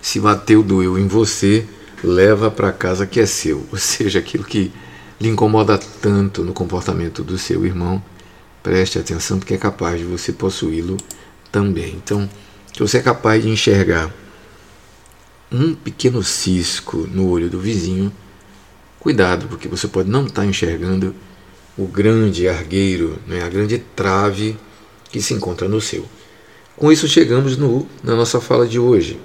se 0.00 0.20
bateu 0.20 0.62
doeu 0.62 0.98
em 0.98 1.06
você, 1.08 1.66
leva 2.04 2.50
para 2.50 2.72
casa 2.72 3.06
que 3.06 3.20
é 3.20 3.26
seu. 3.26 3.66
Ou 3.72 3.78
seja, 3.78 4.18
aquilo 4.18 4.44
que 4.44 4.70
lhe 5.18 5.28
incomoda 5.28 5.78
tanto 5.78 6.42
no 6.42 6.52
comportamento 6.52 7.22
do 7.22 7.36
seu 7.36 7.64
irmão, 7.66 8.02
preste 8.62 8.98
atenção 8.98 9.38
porque 9.38 9.54
é 9.54 9.58
capaz 9.58 9.98
de 9.98 10.04
você 10.04 10.32
possuí-lo 10.32 10.96
também. 11.50 11.94
Então, 12.02 12.28
se 12.72 12.80
você 12.80 12.98
é 12.98 13.02
capaz 13.02 13.42
de 13.42 13.48
enxergar 13.48 14.12
um 15.50 15.74
pequeno 15.74 16.22
cisco 16.22 17.08
no 17.10 17.28
olho 17.28 17.50
do 17.50 17.58
vizinho, 17.58 18.12
cuidado, 19.00 19.48
porque 19.48 19.66
você 19.66 19.88
pode 19.88 20.08
não 20.08 20.26
estar 20.26 20.44
enxergando 20.44 21.14
o 21.76 21.86
grande 21.86 22.48
argueiro, 22.48 23.18
né, 23.26 23.42
a 23.42 23.48
grande 23.48 23.78
trave 23.78 24.56
que 25.10 25.20
se 25.20 25.34
encontra 25.34 25.68
no 25.68 25.80
seu. 25.80 26.04
Com 26.76 26.92
isso 26.92 27.08
chegamos 27.08 27.56
no, 27.56 27.86
na 28.02 28.14
nossa 28.14 28.40
fala 28.40 28.66
de 28.66 28.78
hoje. 28.78 29.18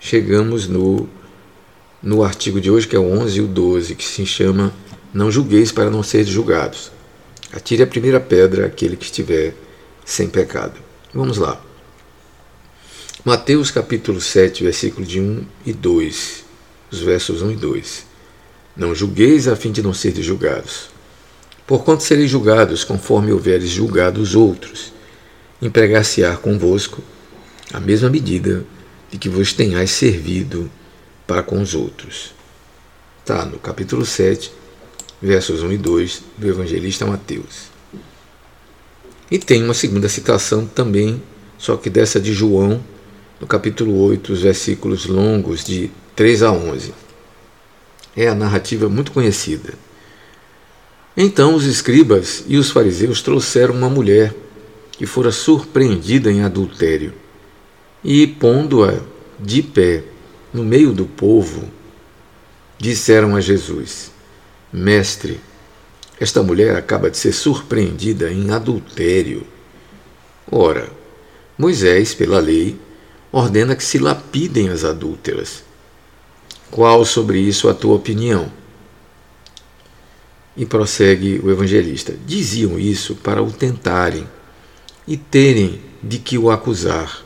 Chegamos 0.00 0.68
no, 0.68 1.08
no 2.02 2.22
artigo 2.22 2.60
de 2.60 2.70
hoje, 2.70 2.86
que 2.86 2.94
é 2.94 2.98
o 2.98 3.10
11 3.18 3.38
e 3.38 3.40
o 3.42 3.46
12, 3.46 3.94
que 3.96 4.04
se 4.04 4.24
chama 4.24 4.72
Não 5.12 5.30
julgueis 5.30 5.72
para 5.72 5.90
não 5.90 6.02
seres 6.02 6.28
julgados. 6.28 6.92
Atire 7.52 7.82
a 7.82 7.86
primeira 7.86 8.20
pedra 8.20 8.66
aquele 8.66 8.96
que 8.96 9.04
estiver 9.04 9.54
sem 10.04 10.28
pecado. 10.28 10.80
Vamos 11.12 11.38
lá. 11.38 11.60
Mateus 13.24 13.70
capítulo 13.70 14.20
7, 14.20 14.64
versículo 14.64 15.06
de 15.06 15.20
1 15.20 15.44
e 15.66 15.72
2, 15.72 16.44
os 16.90 17.00
versos 17.00 17.42
1 17.42 17.52
e 17.52 17.56
2. 17.56 18.06
Não 18.76 18.94
julgueis 18.94 19.48
a 19.48 19.56
fim 19.56 19.72
de 19.72 19.82
não 19.82 19.92
seres 19.92 20.24
julgados 20.24 20.98
Porquanto 21.68 22.02
sereis 22.02 22.30
julgados 22.30 22.82
conforme 22.82 23.30
houveres 23.30 23.68
julgado 23.68 24.22
os 24.22 24.34
outros, 24.34 24.90
empregar-se-á 25.60 26.34
convosco 26.34 27.02
a 27.70 27.78
mesma 27.78 28.08
medida 28.08 28.64
de 29.10 29.18
que 29.18 29.28
vos 29.28 29.52
tenhais 29.52 29.90
servido 29.90 30.70
para 31.26 31.42
com 31.42 31.60
os 31.60 31.74
outros. 31.74 32.32
Está 33.20 33.44
no 33.44 33.58
capítulo 33.58 34.06
7, 34.06 34.50
versos 35.20 35.62
1 35.62 35.72
e 35.72 35.78
2 35.78 36.22
do 36.36 36.48
evangelista 36.48 37.06
Mateus. 37.06 37.68
E 39.30 39.38
tem 39.38 39.62
uma 39.62 39.74
segunda 39.74 40.08
citação 40.08 40.66
também, 40.66 41.22
só 41.58 41.76
que 41.76 41.90
dessa 41.90 42.20
de 42.20 42.32
João, 42.32 42.82
no 43.40 43.46
capítulo 43.46 44.00
8, 44.00 44.32
os 44.32 44.42
versículos 44.42 45.06
longos 45.06 45.64
de 45.64 45.90
3 46.16 46.42
a 46.42 46.52
11. 46.52 46.94
É 48.16 48.28
a 48.28 48.34
narrativa 48.34 48.88
muito 48.88 49.12
conhecida. 49.12 49.74
Então 51.16 51.54
os 51.54 51.64
escribas 51.64 52.44
e 52.46 52.56
os 52.56 52.70
fariseus 52.70 53.20
trouxeram 53.20 53.74
uma 53.74 53.90
mulher 53.90 54.34
que 54.92 55.04
fora 55.04 55.30
surpreendida 55.30 56.30
em 56.30 56.42
adultério 56.42 57.12
e, 58.02 58.26
pondo-a 58.26 59.00
de 59.38 59.62
pé 59.62 60.04
no 60.52 60.64
meio 60.64 60.92
do 60.92 61.06
povo, 61.06 61.68
disseram 62.78 63.36
a 63.36 63.40
Jesus: 63.40 64.10
Mestre, 64.72 65.40
esta 66.20 66.42
mulher 66.42 66.76
acaba 66.76 67.10
de 67.10 67.16
ser 67.16 67.32
surpreendida 67.32 68.30
em 68.30 68.50
adultério. 68.50 69.46
Ora, 70.50 70.90
Moisés, 71.56 72.14
pela 72.14 72.38
lei, 72.38 72.78
ordena 73.32 73.76
que 73.76 73.84
se 73.84 73.98
lapidem 73.98 74.68
as 74.68 74.84
adúlteras. 74.84 75.62
Qual 76.70 77.04
sobre 77.04 77.38
isso 77.38 77.68
a 77.68 77.74
tua 77.74 77.94
opinião? 77.94 78.50
E 80.56 80.66
prossegue 80.66 81.40
o 81.42 81.50
evangelista: 81.50 82.14
diziam 82.26 82.78
isso 82.78 83.14
para 83.14 83.42
o 83.42 83.50
tentarem 83.50 84.26
e 85.06 85.16
terem 85.16 85.80
de 86.02 86.18
que 86.18 86.36
o 86.36 86.50
acusar. 86.50 87.24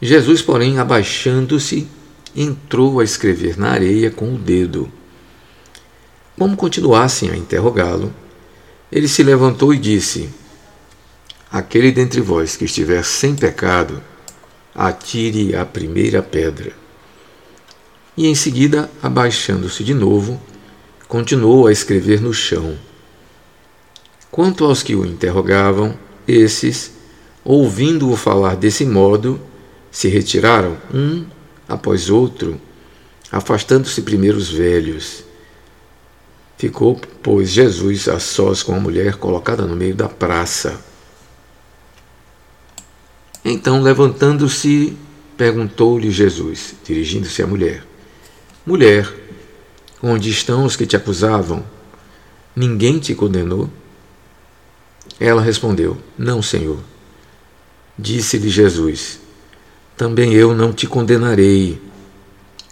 Jesus, 0.00 0.40
porém, 0.40 0.78
abaixando-se, 0.78 1.88
entrou 2.36 3.00
a 3.00 3.04
escrever 3.04 3.58
na 3.58 3.70
areia 3.70 4.10
com 4.10 4.34
o 4.34 4.38
dedo. 4.38 4.97
Como 6.38 6.56
continuassem 6.56 7.30
a 7.30 7.36
interrogá-lo, 7.36 8.14
ele 8.92 9.08
se 9.08 9.24
levantou 9.24 9.74
e 9.74 9.78
disse: 9.78 10.30
Aquele 11.50 11.90
dentre 11.90 12.20
vós 12.20 12.56
que 12.56 12.64
estiver 12.64 13.04
sem 13.04 13.34
pecado, 13.34 14.00
atire 14.72 15.56
a 15.56 15.66
primeira 15.66 16.22
pedra. 16.22 16.72
E 18.16 18.26
em 18.28 18.34
seguida, 18.36 18.88
abaixando-se 19.02 19.82
de 19.82 19.92
novo, 19.92 20.40
continuou 21.08 21.66
a 21.66 21.72
escrever 21.72 22.20
no 22.20 22.32
chão. 22.32 22.78
Quanto 24.30 24.64
aos 24.64 24.82
que 24.82 24.94
o 24.94 25.04
interrogavam, 25.04 25.98
esses, 26.26 26.92
ouvindo-o 27.44 28.16
falar 28.16 28.54
desse 28.54 28.84
modo, 28.84 29.40
se 29.90 30.06
retiraram 30.06 30.76
um 30.94 31.24
após 31.68 32.10
outro, 32.10 32.60
afastando-se 33.32 34.02
primeiro 34.02 34.38
os 34.38 34.50
velhos. 34.50 35.27
Ficou, 36.58 37.00
pois, 37.22 37.50
Jesus 37.50 38.08
a 38.08 38.20
sós 38.20 38.62
com 38.62 38.74
a 38.74 38.80
mulher 38.80 39.14
colocada 39.14 39.64
no 39.64 39.74
meio 39.74 39.94
da 39.94 40.08
praça. 40.08 40.78
Então, 43.44 43.80
levantando-se, 43.80 44.96
perguntou-lhe 45.36 46.10
Jesus, 46.10 46.74
dirigindo-se 46.84 47.42
à 47.42 47.46
mulher: 47.46 47.86
Mulher, 48.66 49.08
Onde 50.02 50.30
estão 50.30 50.64
os 50.64 50.76
que 50.76 50.86
te 50.86 50.96
acusavam? 50.96 51.64
Ninguém 52.54 53.00
te 53.00 53.14
condenou? 53.14 53.68
Ela 55.18 55.42
respondeu: 55.42 55.98
Não, 56.16 56.40
Senhor. 56.40 56.78
Disse-lhe 57.98 58.48
Jesus: 58.48 59.18
Também 59.96 60.32
eu 60.34 60.54
não 60.54 60.72
te 60.72 60.86
condenarei. 60.86 61.80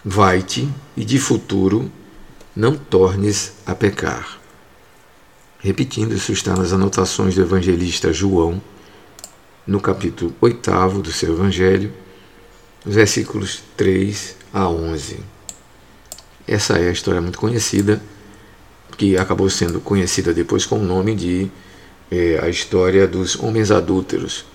Vai-te 0.05 0.68
e 0.96 1.05
de 1.05 1.18
futuro 1.18 1.90
não 2.57 2.75
tornes 2.75 3.53
a 3.66 3.75
pecar. 3.75 4.40
Repetindo, 5.59 6.14
isso 6.14 6.33
está 6.33 6.57
nas 6.57 6.73
anotações 6.73 7.35
do 7.35 7.42
evangelista 7.42 8.12
João, 8.12 8.61
no 9.66 9.81
capítulo 9.81 10.35
8 10.40 11.03
do 11.03 11.12
seu 11.12 11.35
evangelho, 11.35 11.92
versículos 12.85 13.62
3 13.77 14.37
a 14.55 14.69
11. 14.69 15.19
Essa 16.49 16.79
é 16.79 16.88
a 16.88 16.92
história 16.92 17.21
muito 17.21 17.38
conhecida, 17.38 18.01
que 18.97 19.19
acabou 19.19 19.51
sendo 19.51 19.81
conhecida 19.81 20.33
depois 20.33 20.64
com 20.64 20.79
o 20.79 20.85
nome 20.85 21.14
de 21.14 21.51
é, 22.11 22.38
a 22.42 22.49
história 22.49 23.07
dos 23.07 23.37
homens 23.37 23.71
adúlteros. 23.71 24.47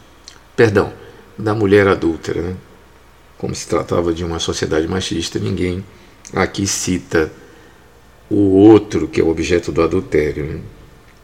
Perdão, 0.55 0.91
da 1.37 1.53
mulher 1.53 1.87
adúltera. 1.87 2.41
Né? 2.41 2.55
Como 3.37 3.53
se 3.53 3.67
tratava 3.67 4.13
de 4.13 4.23
uma 4.23 4.39
sociedade 4.39 4.87
machista, 4.87 5.37
ninguém 5.37 5.83
aqui 6.33 6.65
cita 6.65 7.31
o 8.31 8.53
outro 8.53 9.09
que 9.09 9.19
é 9.19 9.23
o 9.23 9.29
objeto 9.29 9.73
do 9.73 9.81
adultério. 9.81 10.45
Né? 10.45 10.61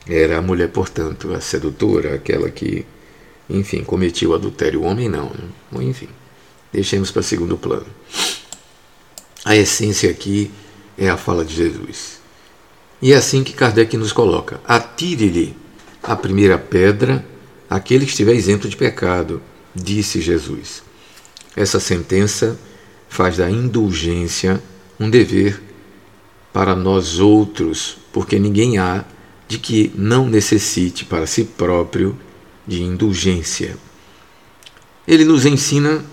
Era 0.09 0.37
a 0.37 0.41
mulher, 0.41 0.69
portanto, 0.69 1.33
a 1.33 1.39
sedutora, 1.39 2.15
aquela 2.15 2.49
que, 2.49 2.85
enfim, 3.49 3.83
cometia 3.83 4.27
o 4.27 4.35
adultério. 4.35 4.81
O 4.81 4.83
homem 4.83 5.07
não. 5.07 5.31
Né? 5.71 5.83
Enfim, 5.83 6.09
deixemos 6.71 7.09
para 7.09 7.21
segundo 7.21 7.57
plano. 7.57 7.87
A 9.45 9.55
essência 9.55 10.11
aqui 10.11 10.51
é 10.97 11.07
a 11.07 11.15
fala 11.15 11.45
de 11.45 11.55
Jesus. 11.55 12.19
E 13.01 13.13
é 13.13 13.15
assim 13.15 13.43
que 13.43 13.53
Kardec 13.53 13.95
nos 13.95 14.11
coloca: 14.11 14.59
atire-lhe 14.65 15.55
a 16.03 16.15
primeira 16.15 16.57
pedra 16.57 17.25
aquele 17.69 18.05
que 18.05 18.11
estiver 18.11 18.33
isento 18.33 18.67
de 18.67 18.75
pecado, 18.75 19.41
disse 19.73 20.19
Jesus. 20.19 20.83
Essa 21.55 21.79
sentença 21.79 22.59
faz 23.07 23.37
da 23.37 23.49
indulgência 23.49 24.61
um 24.99 25.09
dever 25.09 25.61
para 26.57 26.75
nós 26.75 27.19
outros, 27.19 27.99
porque 28.11 28.39
ninguém 28.39 28.79
há 28.79 29.05
de 29.47 29.59
que 29.59 29.91
não 29.93 30.27
necessite 30.27 31.05
para 31.05 31.27
si 31.27 31.43
próprio 31.43 32.17
de 32.65 32.81
indulgência. 32.81 33.77
Ele 35.07 35.23
nos 35.23 35.45
ensina 35.45 36.03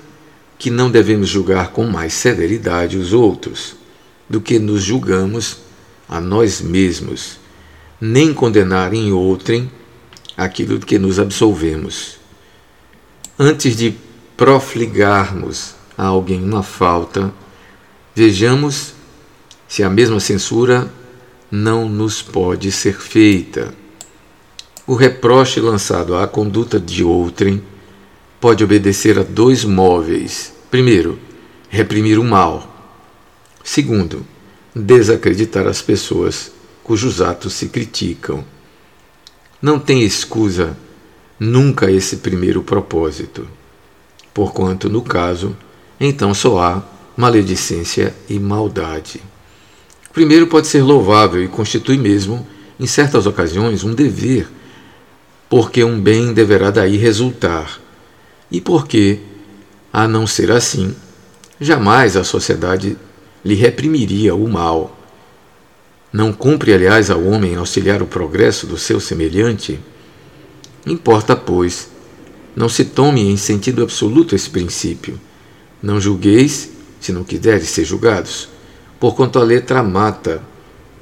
que 0.59 0.69
não 0.69 0.91
devemos 0.91 1.31
julgar 1.31 1.69
com 1.69 1.87
mais 1.87 2.13
severidade 2.13 2.99
os 2.99 3.15
outros 3.15 3.75
do 4.29 4.39
que 4.39 4.59
nos 4.59 4.83
julgamos 4.83 5.61
a 6.07 6.21
nós 6.21 6.61
mesmos, 6.61 7.39
nem 7.99 8.35
condenar 8.35 8.93
em 8.93 9.13
outrem 9.13 9.73
aquilo 10.37 10.79
que 10.79 10.99
nos 10.99 11.19
absolvemos. 11.19 12.19
Antes 13.39 13.75
de 13.75 13.95
profligarmos 14.37 15.75
a 15.97 16.05
alguém 16.05 16.45
uma 16.45 16.63
falta, 16.63 17.33
vejamos 18.15 18.93
se 19.75 19.83
a 19.83 19.91
mesma 19.91 20.21
censura 20.21 20.89
não 21.51 21.89
nos 21.89 22.23
pode 22.23 22.71
ser 22.71 22.97
feita. 22.97 23.75
O 24.87 24.95
reproche 24.95 25.59
lançado 25.59 26.15
à 26.15 26.29
conduta 26.29 26.79
de 26.79 27.03
outrem 27.03 27.61
pode 28.41 28.63
obedecer 28.63 29.19
a 29.19 29.25
dois 29.25 29.65
móveis. 29.65 30.53
Primeiro, 30.71 31.19
reprimir 31.69 32.21
o 32.21 32.23
mal. 32.23 32.73
Segundo, 33.65 34.25
desacreditar 34.73 35.67
as 35.67 35.83
pessoas 35.83 36.53
cujos 36.85 37.21
atos 37.21 37.55
se 37.55 37.67
criticam. 37.67 38.45
Não 39.61 39.81
tem 39.81 40.05
excusa 40.05 40.79
nunca 41.37 41.91
esse 41.91 42.19
primeiro 42.19 42.63
propósito, 42.63 43.49
porquanto, 44.33 44.89
no 44.89 45.03
caso, 45.03 45.57
então 45.99 46.33
só 46.33 46.61
há 46.63 46.83
maledicência 47.17 48.15
e 48.29 48.39
maldade. 48.39 49.34
Primeiro 50.15 50.47
pode 50.47 50.69
ser 50.69 50.81
louvável 50.81 51.43
e 51.43 51.49
constitui 51.49 51.99
mesmo, 51.99 52.47
em 52.79 52.87
certas 52.87 53.27
ocasiões, 53.27 53.83
um 53.83 53.93
dever, 53.93 54.49
porque 55.51 55.83
um 55.83 56.01
bem 56.01 56.33
deverá 56.33 56.71
daí 56.71 56.97
resultar 56.97 57.81
e 58.51 58.61
porque, 58.61 59.19
a 59.93 60.07
não 60.07 60.25
ser 60.25 60.53
assim, 60.53 60.95
jamais 61.61 62.17
a 62.17 62.23
sociedade 62.23 62.97
lhe 63.45 63.55
reprimiria 63.55 64.37
o 64.37 64.49
mal. 64.49 64.97
Não 66.13 66.33
cumpre, 66.33 66.73
aliás, 66.73 67.11
ao 67.11 67.25
homem 67.25 67.57
auxiliar 67.57 68.01
o 68.01 68.07
progresso 68.07 68.69
do 68.69 68.79
seu 68.79 69.01
semelhante? 69.01 69.81
Importa, 70.87 71.35
pois, 71.35 71.89
não 72.55 72.69
se 72.69 72.85
tome 72.85 73.29
em 73.29 73.37
sentido 73.37 73.83
absoluto 73.83 74.37
esse 74.37 74.49
princípio. 74.49 75.21
Não 75.83 76.01
julgueis, 76.01 76.71
se 77.01 77.11
não 77.11 77.25
quiseres 77.25 77.69
ser 77.69 77.85
julgados, 77.85 78.54
porquanto 79.05 79.39
a 79.39 79.43
letra 79.43 79.83
mata 79.83 80.43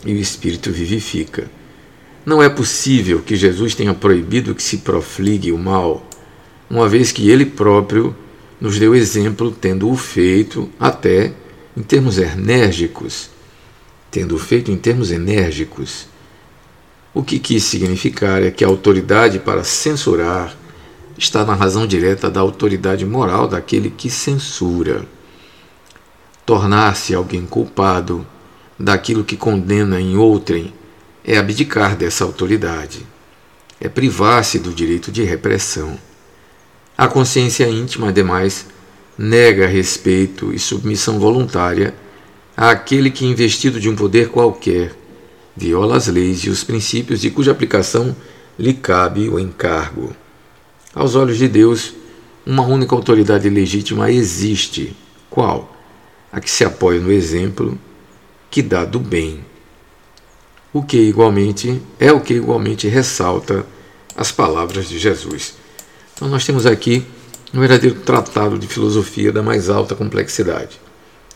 e 0.04 0.12
o 0.12 0.16
espírito 0.16 0.72
vivifica. 0.72 1.48
Não 2.26 2.42
é 2.42 2.48
possível 2.48 3.22
que 3.22 3.36
Jesus 3.36 3.76
tenha 3.76 3.94
proibido 3.94 4.56
que 4.56 4.62
se 4.64 4.78
profligue 4.78 5.52
o 5.52 5.56
mal 5.56 6.04
uma 6.68 6.88
vez 6.88 7.12
que 7.12 7.30
ele 7.30 7.46
próprio 7.46 8.12
nos 8.60 8.76
deu 8.76 8.92
exemplo, 8.92 9.52
tendo-o 9.52 9.96
feito 9.96 10.68
até 10.80 11.32
em 11.76 11.82
termos 11.84 12.18
enérgicos. 12.18 13.30
Tendo-o 14.10 14.38
feito 14.40 14.72
em 14.72 14.76
termos 14.76 15.12
enérgicos. 15.12 16.08
O 17.14 17.22
que 17.22 17.38
quis 17.38 17.62
significar 17.62 18.42
é 18.42 18.50
que 18.50 18.64
a 18.64 18.66
autoridade 18.66 19.38
para 19.38 19.62
censurar 19.62 20.56
está 21.16 21.44
na 21.44 21.54
razão 21.54 21.86
direta 21.86 22.28
da 22.28 22.40
autoridade 22.40 23.06
moral 23.06 23.46
daquele 23.46 23.90
que 23.90 24.10
censura. 24.10 25.06
Tornar-se 26.44 27.14
alguém 27.14 27.46
culpado 27.46 28.26
daquilo 28.78 29.24
que 29.24 29.36
condena 29.36 30.00
em 30.00 30.16
outrem 30.16 30.72
é 31.24 31.36
abdicar 31.36 31.96
dessa 31.96 32.24
autoridade, 32.24 33.06
é 33.80 33.88
privar-se 33.88 34.58
do 34.58 34.72
direito 34.72 35.12
de 35.12 35.22
repressão. 35.22 35.96
A 36.98 37.06
consciência 37.06 37.68
íntima, 37.68 38.08
ademais, 38.08 38.66
nega 39.16 39.66
respeito 39.66 40.52
e 40.52 40.58
submissão 40.58 41.18
voluntária 41.18 41.94
àquele 42.56 43.10
que, 43.10 43.24
investido 43.24 43.78
de 43.78 43.88
um 43.88 43.94
poder 43.94 44.28
qualquer, 44.28 44.94
viola 45.56 45.96
as 45.96 46.08
leis 46.08 46.40
e 46.40 46.50
os 46.50 46.64
princípios 46.64 47.20
de 47.20 47.30
cuja 47.30 47.52
aplicação 47.52 48.16
lhe 48.58 48.74
cabe 48.74 49.28
o 49.28 49.38
encargo. 49.38 50.14
Aos 50.94 51.14
olhos 51.14 51.38
de 51.38 51.48
Deus, 51.48 51.94
uma 52.44 52.66
única 52.66 52.94
autoridade 52.94 53.48
legítima 53.48 54.10
existe. 54.10 54.96
Qual? 55.30 55.71
A 56.32 56.40
que 56.40 56.50
se 56.50 56.64
apoia 56.64 56.98
no 56.98 57.12
exemplo 57.12 57.78
que 58.50 58.62
dá 58.62 58.84
do 58.84 58.98
bem. 58.98 59.44
O 60.72 60.82
que 60.82 60.96
igualmente 60.96 61.80
é 62.00 62.10
o 62.10 62.20
que 62.20 62.34
igualmente 62.34 62.88
ressalta 62.88 63.66
as 64.16 64.32
palavras 64.32 64.88
de 64.88 64.98
Jesus. 64.98 65.54
Então, 66.14 66.28
nós 66.28 66.44
temos 66.44 66.66
aqui 66.66 67.04
um 67.52 67.60
verdadeiro 67.60 68.00
tratado 68.00 68.58
de 68.58 68.66
filosofia 68.66 69.30
da 69.30 69.42
mais 69.42 69.68
alta 69.68 69.94
complexidade, 69.94 70.80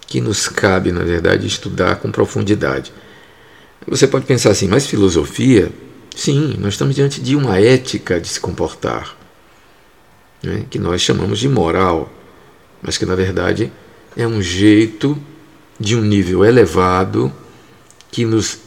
que 0.06 0.20
nos 0.20 0.48
cabe, 0.48 0.92
na 0.92 1.04
verdade, 1.04 1.46
estudar 1.46 1.96
com 1.96 2.10
profundidade. 2.10 2.92
Você 3.86 4.06
pode 4.06 4.24
pensar 4.24 4.50
assim, 4.50 4.68
mas 4.68 4.86
filosofia? 4.86 5.70
Sim, 6.14 6.56
nós 6.58 6.74
estamos 6.74 6.94
diante 6.94 7.20
de 7.20 7.36
uma 7.36 7.60
ética 7.60 8.18
de 8.18 8.28
se 8.28 8.40
comportar, 8.40 9.16
né, 10.42 10.64
que 10.70 10.78
nós 10.78 11.02
chamamos 11.02 11.38
de 11.38 11.48
moral, 11.48 12.10
mas 12.80 12.96
que 12.96 13.04
na 13.04 13.14
verdade 13.14 13.70
é 14.16 14.26
um 14.26 14.40
jeito 14.40 15.16
de 15.78 15.94
um 15.94 16.00
nível 16.00 16.44
elevado 16.44 17.32
que 18.10 18.24
nos 18.24 18.58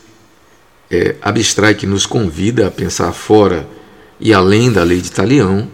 é, 0.92 1.16
abstrai, 1.22 1.74
que 1.74 1.88
nos 1.88 2.06
convida 2.06 2.68
a 2.68 2.72
pensar 2.72 3.12
fora 3.12 3.68
e 4.20 4.34
além 4.34 4.72
da 4.72 4.84
lei 4.84 5.02
de 5.02 5.12
Talião 5.12 5.70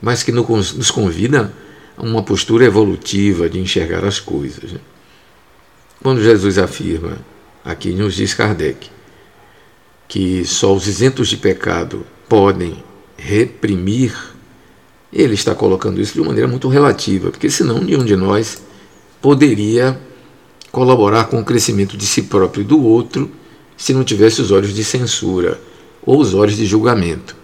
mas 0.00 0.22
que 0.22 0.32
nos 0.32 0.90
convida 0.90 1.52
a 1.96 2.02
uma 2.02 2.22
postura 2.22 2.64
evolutiva 2.64 3.48
de 3.48 3.60
enxergar 3.60 4.04
as 4.04 4.18
coisas. 4.18 4.72
Né? 4.72 4.80
Quando 6.02 6.22
Jesus 6.22 6.58
afirma, 6.58 7.18
aqui 7.64 7.92
nos 7.92 8.14
diz 8.14 8.32
Kardec, 8.32 8.90
que 10.08 10.44
só 10.44 10.74
os 10.74 10.86
isentos 10.86 11.28
de 11.28 11.36
pecado 11.36 12.06
podem 12.28 12.82
reprimir, 13.16 14.16
ele 15.12 15.34
está 15.34 15.54
colocando 15.54 16.00
isso 16.00 16.14
de 16.14 16.20
uma 16.20 16.28
maneira 16.28 16.48
muito 16.48 16.68
relativa, 16.68 17.30
porque 17.30 17.50
senão 17.50 17.80
nenhum 17.80 18.04
de 18.04 18.16
nós 18.16 18.62
poderia 19.20 20.00
colaborar 20.70 21.24
com 21.24 21.40
o 21.40 21.44
crescimento 21.44 21.96
de 21.96 22.06
si 22.06 22.22
próprio 22.22 22.62
e 22.62 22.64
do 22.64 22.82
outro 22.82 23.30
se 23.76 23.92
não 23.92 24.04
tivesse 24.04 24.40
os 24.40 24.50
olhos 24.50 24.74
de 24.74 24.84
censura 24.84 25.60
ou 26.02 26.18
os 26.18 26.34
olhos 26.34 26.56
de 26.56 26.66
julgamento. 26.66 27.36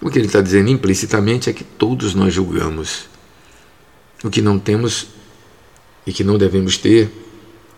O 0.00 0.10
que 0.10 0.18
ele 0.18 0.26
está 0.26 0.40
dizendo 0.40 0.70
implicitamente 0.70 1.50
é 1.50 1.52
que 1.52 1.64
todos 1.64 2.14
nós 2.14 2.32
julgamos. 2.32 3.04
O 4.24 4.30
que 4.30 4.40
não 4.40 4.58
temos 4.58 5.08
e 6.06 6.12
que 6.12 6.24
não 6.24 6.38
devemos 6.38 6.76
ter 6.76 7.10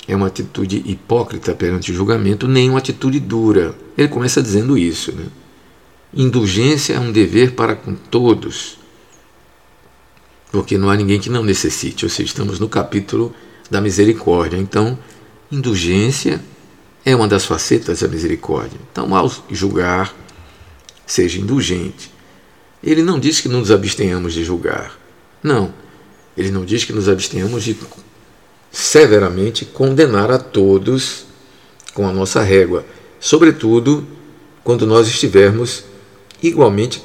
é 0.07 0.17
uma 0.17 0.27
atitude 0.27 0.83
hipócrita 0.85 1.55
perante 1.55 1.93
o 1.93 1.95
julgamento, 1.95 2.49
nem 2.49 2.71
uma 2.71 2.79
atitude 2.79 3.21
dura. 3.21 3.75
Ele 3.97 4.09
começa 4.09 4.43
dizendo 4.43 4.77
isso. 4.77 5.13
Né? 5.13 5.27
Indulgência 6.15 6.95
é 6.95 7.01
um 7.01 7.13
dever 7.13 7.53
para 7.53 7.75
com 7.75 7.95
todos, 7.95 8.79
porque 10.53 10.77
não 10.77 10.91
há 10.91 10.97
ninguém 10.97 11.19
que 11.19 11.31
não 11.31 11.43
necessite, 11.43 12.05
ou 12.05 12.11
seja, 12.11 12.29
estamos 12.29 12.61
no 12.61 12.69
capítulo 12.69 13.35
da 13.71 13.81
misericórdia. 13.81 14.59
Então, 14.59 14.99
indulgência 15.51 16.45
é 17.07 17.17
uma 17.17 17.27
das 17.27 17.47
facetas 17.47 18.01
da 18.01 18.09
misericórdia. 18.09 18.79
Então, 18.93 19.17
ao 19.17 19.33
julgar, 19.51 20.15
seja 21.07 21.41
indulgente. 21.41 22.13
Ele 22.85 23.03
não 23.03 23.19
diz 23.19 23.41
que 23.41 23.49
não 23.49 23.61
nos 23.61 23.71
abstenhamos 23.71 24.35
de 24.35 24.45
julgar. 24.45 24.99
Não. 25.43 25.73
Ele 26.37 26.51
não 26.51 26.67
diz 26.67 26.85
que 26.85 26.93
nos 26.93 27.09
abstenhamos 27.09 27.65
de 27.65 27.75
severamente 28.71 29.65
condenar 29.65 30.31
a 30.31 30.39
todos 30.39 31.25
com 31.95 32.07
a 32.07 32.13
nossa 32.13 32.43
régua, 32.43 32.85
sobretudo 33.19 34.07
quando 34.63 34.87
nós 34.87 35.09
estivermos 35.09 35.85
igualmente 36.43 37.03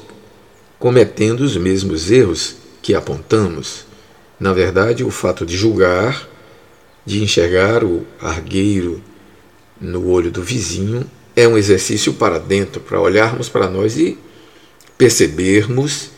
cometendo 0.78 1.40
os 1.40 1.56
mesmos 1.56 2.10
erros 2.10 2.56
que 2.88 2.94
apontamos. 2.94 3.84
Na 4.40 4.54
verdade, 4.54 5.04
o 5.04 5.10
fato 5.10 5.44
de 5.44 5.54
julgar, 5.54 6.26
de 7.04 7.22
enxergar 7.22 7.84
o 7.84 8.06
argueiro 8.18 9.02
no 9.78 10.08
olho 10.08 10.30
do 10.30 10.42
vizinho, 10.42 11.04
é 11.36 11.46
um 11.46 11.58
exercício 11.58 12.14
para 12.14 12.38
dentro, 12.38 12.80
para 12.80 12.98
olharmos 12.98 13.46
para 13.46 13.68
nós 13.68 13.98
e 13.98 14.16
percebermos 14.96 16.12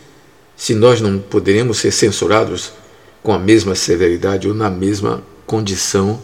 se 0.57 0.73
nós 0.77 1.01
não 1.01 1.19
poderemos 1.19 1.79
ser 1.79 1.91
censurados 1.91 2.73
com 3.21 3.33
a 3.33 3.39
mesma 3.39 3.75
severidade 3.75 4.47
ou 4.47 4.55
na 4.55 4.71
mesma 4.71 5.25
condição 5.47 6.23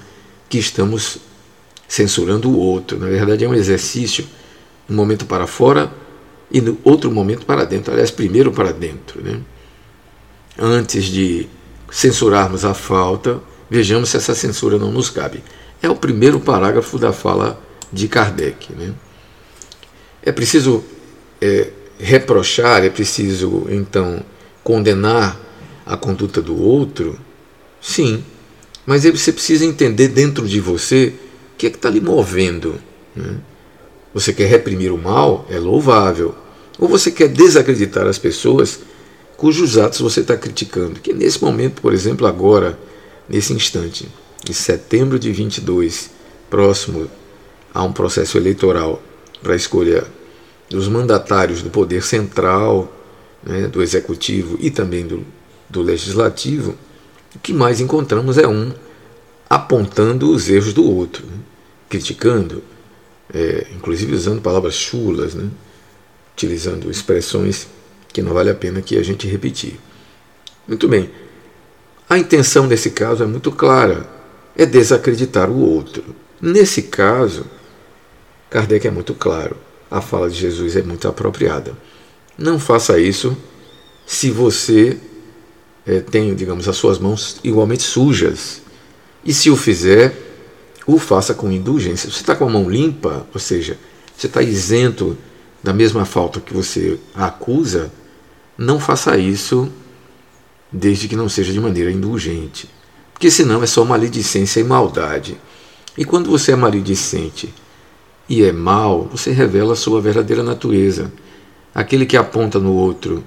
que 0.48 0.58
estamos 0.58 1.18
censurando 1.88 2.48
o 2.48 2.56
outro. 2.56 3.00
Na 3.00 3.08
verdade, 3.08 3.44
é 3.44 3.48
um 3.48 3.54
exercício, 3.54 4.24
um 4.88 4.94
momento 4.94 5.26
para 5.26 5.48
fora 5.48 5.92
e 6.52 6.60
no 6.60 6.78
outro 6.84 7.10
momento 7.10 7.44
para 7.44 7.64
dentro. 7.64 7.92
Aliás, 7.92 8.12
primeiro 8.12 8.52
para 8.52 8.70
dentro. 8.70 9.20
Né? 9.20 9.40
Antes 10.58 11.04
de 11.04 11.48
censurarmos 11.90 12.64
a 12.64 12.74
falta, 12.74 13.40
vejamos 13.68 14.10
se 14.10 14.16
essa 14.16 14.34
censura 14.34 14.78
não 14.78 14.90
nos 14.90 15.10
cabe. 15.10 15.42
É 15.82 15.88
o 15.88 15.96
primeiro 15.96 16.40
parágrafo 16.40 16.98
da 16.98 17.12
fala 17.12 17.60
de 17.92 18.08
Kardec. 18.08 18.72
Né? 18.72 18.92
É 20.22 20.32
preciso 20.32 20.82
é, 21.40 21.70
reprochar, 21.98 22.84
é 22.84 22.90
preciso 22.90 23.66
então 23.70 24.22
condenar 24.64 25.38
a 25.84 25.96
conduta 25.96 26.42
do 26.42 26.60
outro? 26.60 27.18
Sim, 27.80 28.24
mas 28.84 29.04
você 29.04 29.32
precisa 29.32 29.64
entender 29.64 30.08
dentro 30.08 30.48
de 30.48 30.60
você 30.60 31.14
o 31.54 31.56
que 31.58 31.66
é 31.66 31.70
que 31.70 31.76
está 31.76 31.90
lhe 31.90 32.00
movendo. 32.00 32.76
Né? 33.14 33.36
Você 34.14 34.32
quer 34.32 34.46
reprimir 34.46 34.92
o 34.92 34.98
mal? 34.98 35.46
É 35.50 35.58
louvável. 35.58 36.34
Ou 36.78 36.88
você 36.88 37.10
quer 37.10 37.28
desacreditar 37.28 38.06
as 38.06 38.18
pessoas 38.18 38.80
cujos 39.36 39.76
atos 39.78 40.00
você 40.00 40.20
está 40.20 40.36
criticando? 40.36 41.00
Que 41.00 41.12
nesse 41.12 41.42
momento, 41.42 41.82
por 41.82 41.92
exemplo, 41.92 42.26
agora, 42.26 42.78
nesse 43.28 43.52
instante, 43.52 44.08
em 44.48 44.52
setembro 44.52 45.18
de 45.18 45.30
22, 45.32 46.10
próximo 46.48 47.10
a 47.72 47.82
um 47.82 47.92
processo 47.92 48.38
eleitoral 48.38 49.02
para 49.42 49.52
a 49.52 49.56
escolha 49.56 50.04
dos 50.68 50.88
mandatários 50.88 51.62
do 51.62 51.70
poder 51.70 52.02
central, 52.02 52.92
né, 53.42 53.68
do 53.68 53.82
executivo 53.82 54.56
e 54.60 54.70
também 54.70 55.06
do, 55.06 55.24
do 55.68 55.82
legislativo, 55.82 56.74
o 57.34 57.38
que 57.38 57.52
mais 57.52 57.80
encontramos 57.80 58.38
é 58.38 58.48
um 58.48 58.72
apontando 59.48 60.30
os 60.30 60.48
erros 60.48 60.72
do 60.72 60.84
outro, 60.84 61.24
né, 61.26 61.38
criticando, 61.88 62.62
é, 63.32 63.66
inclusive 63.76 64.14
usando 64.14 64.40
palavras 64.40 64.74
chulas, 64.74 65.34
né, 65.34 65.48
utilizando 66.32 66.90
expressões 66.90 67.68
que 68.16 68.22
não 68.22 68.32
vale 68.32 68.48
a 68.48 68.54
pena 68.54 68.80
que 68.80 68.96
a 68.96 69.02
gente 69.02 69.28
repetir. 69.28 69.78
Muito 70.66 70.88
bem. 70.88 71.10
A 72.08 72.16
intenção 72.16 72.66
nesse 72.66 72.90
caso 72.90 73.22
é 73.22 73.26
muito 73.26 73.52
clara, 73.52 74.08
é 74.56 74.64
desacreditar 74.64 75.50
o 75.50 75.58
outro. 75.58 76.16
Nesse 76.40 76.84
caso, 76.84 77.44
Kardec 78.48 78.86
é 78.86 78.90
muito 78.90 79.12
claro, 79.12 79.58
a 79.90 80.00
fala 80.00 80.30
de 80.30 80.36
Jesus 80.36 80.76
é 80.76 80.82
muito 80.82 81.06
apropriada. 81.06 81.76
Não 82.38 82.58
faça 82.58 82.98
isso 82.98 83.36
se 84.06 84.30
você 84.30 84.96
é, 85.86 86.00
tem, 86.00 86.34
digamos, 86.34 86.70
as 86.70 86.76
suas 86.78 86.98
mãos 86.98 87.38
igualmente 87.44 87.82
sujas. 87.82 88.62
E 89.26 89.34
se 89.34 89.50
o 89.50 89.56
fizer, 89.56 90.16
o 90.86 90.98
faça 90.98 91.34
com 91.34 91.52
indulgência. 91.52 92.10
Você 92.10 92.22
está 92.22 92.34
com 92.34 92.46
a 92.46 92.50
mão 92.50 92.70
limpa, 92.70 93.26
ou 93.34 93.38
seja, 93.38 93.76
você 94.16 94.26
está 94.26 94.40
isento 94.40 95.18
da 95.62 95.74
mesma 95.74 96.06
falta 96.06 96.40
que 96.40 96.54
você 96.54 96.98
acusa, 97.14 97.92
não 98.56 98.80
faça 98.80 99.16
isso 99.18 99.70
desde 100.72 101.08
que 101.08 101.16
não 101.16 101.28
seja 101.28 101.52
de 101.52 101.60
maneira 101.60 101.90
indulgente. 101.90 102.68
Porque 103.12 103.30
senão 103.30 103.62
é 103.62 103.66
só 103.66 103.84
maledicência 103.84 104.60
e 104.60 104.64
maldade. 104.64 105.38
E 105.96 106.04
quando 106.04 106.30
você 106.30 106.52
é 106.52 106.56
maledicente 106.56 107.52
e 108.28 108.42
é 108.42 108.52
mal, 108.52 109.04
você 109.04 109.30
revela 109.30 109.72
a 109.72 109.76
sua 109.76 110.00
verdadeira 110.00 110.42
natureza. 110.42 111.12
Aquele 111.74 112.04
que 112.06 112.16
aponta 112.16 112.58
no 112.58 112.72
outro 112.72 113.24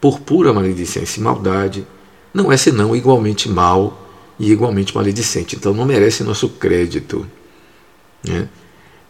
por 0.00 0.20
pura 0.20 0.52
maledicência 0.52 1.20
e 1.20 1.22
maldade 1.22 1.86
não 2.34 2.50
é 2.50 2.56
senão 2.56 2.94
igualmente 2.94 3.48
mal 3.48 4.08
e 4.38 4.50
igualmente 4.50 4.94
maledicente. 4.94 5.56
Então 5.56 5.74
não 5.74 5.84
merece 5.84 6.24
nosso 6.24 6.48
crédito. 6.48 7.26
Né? 8.24 8.48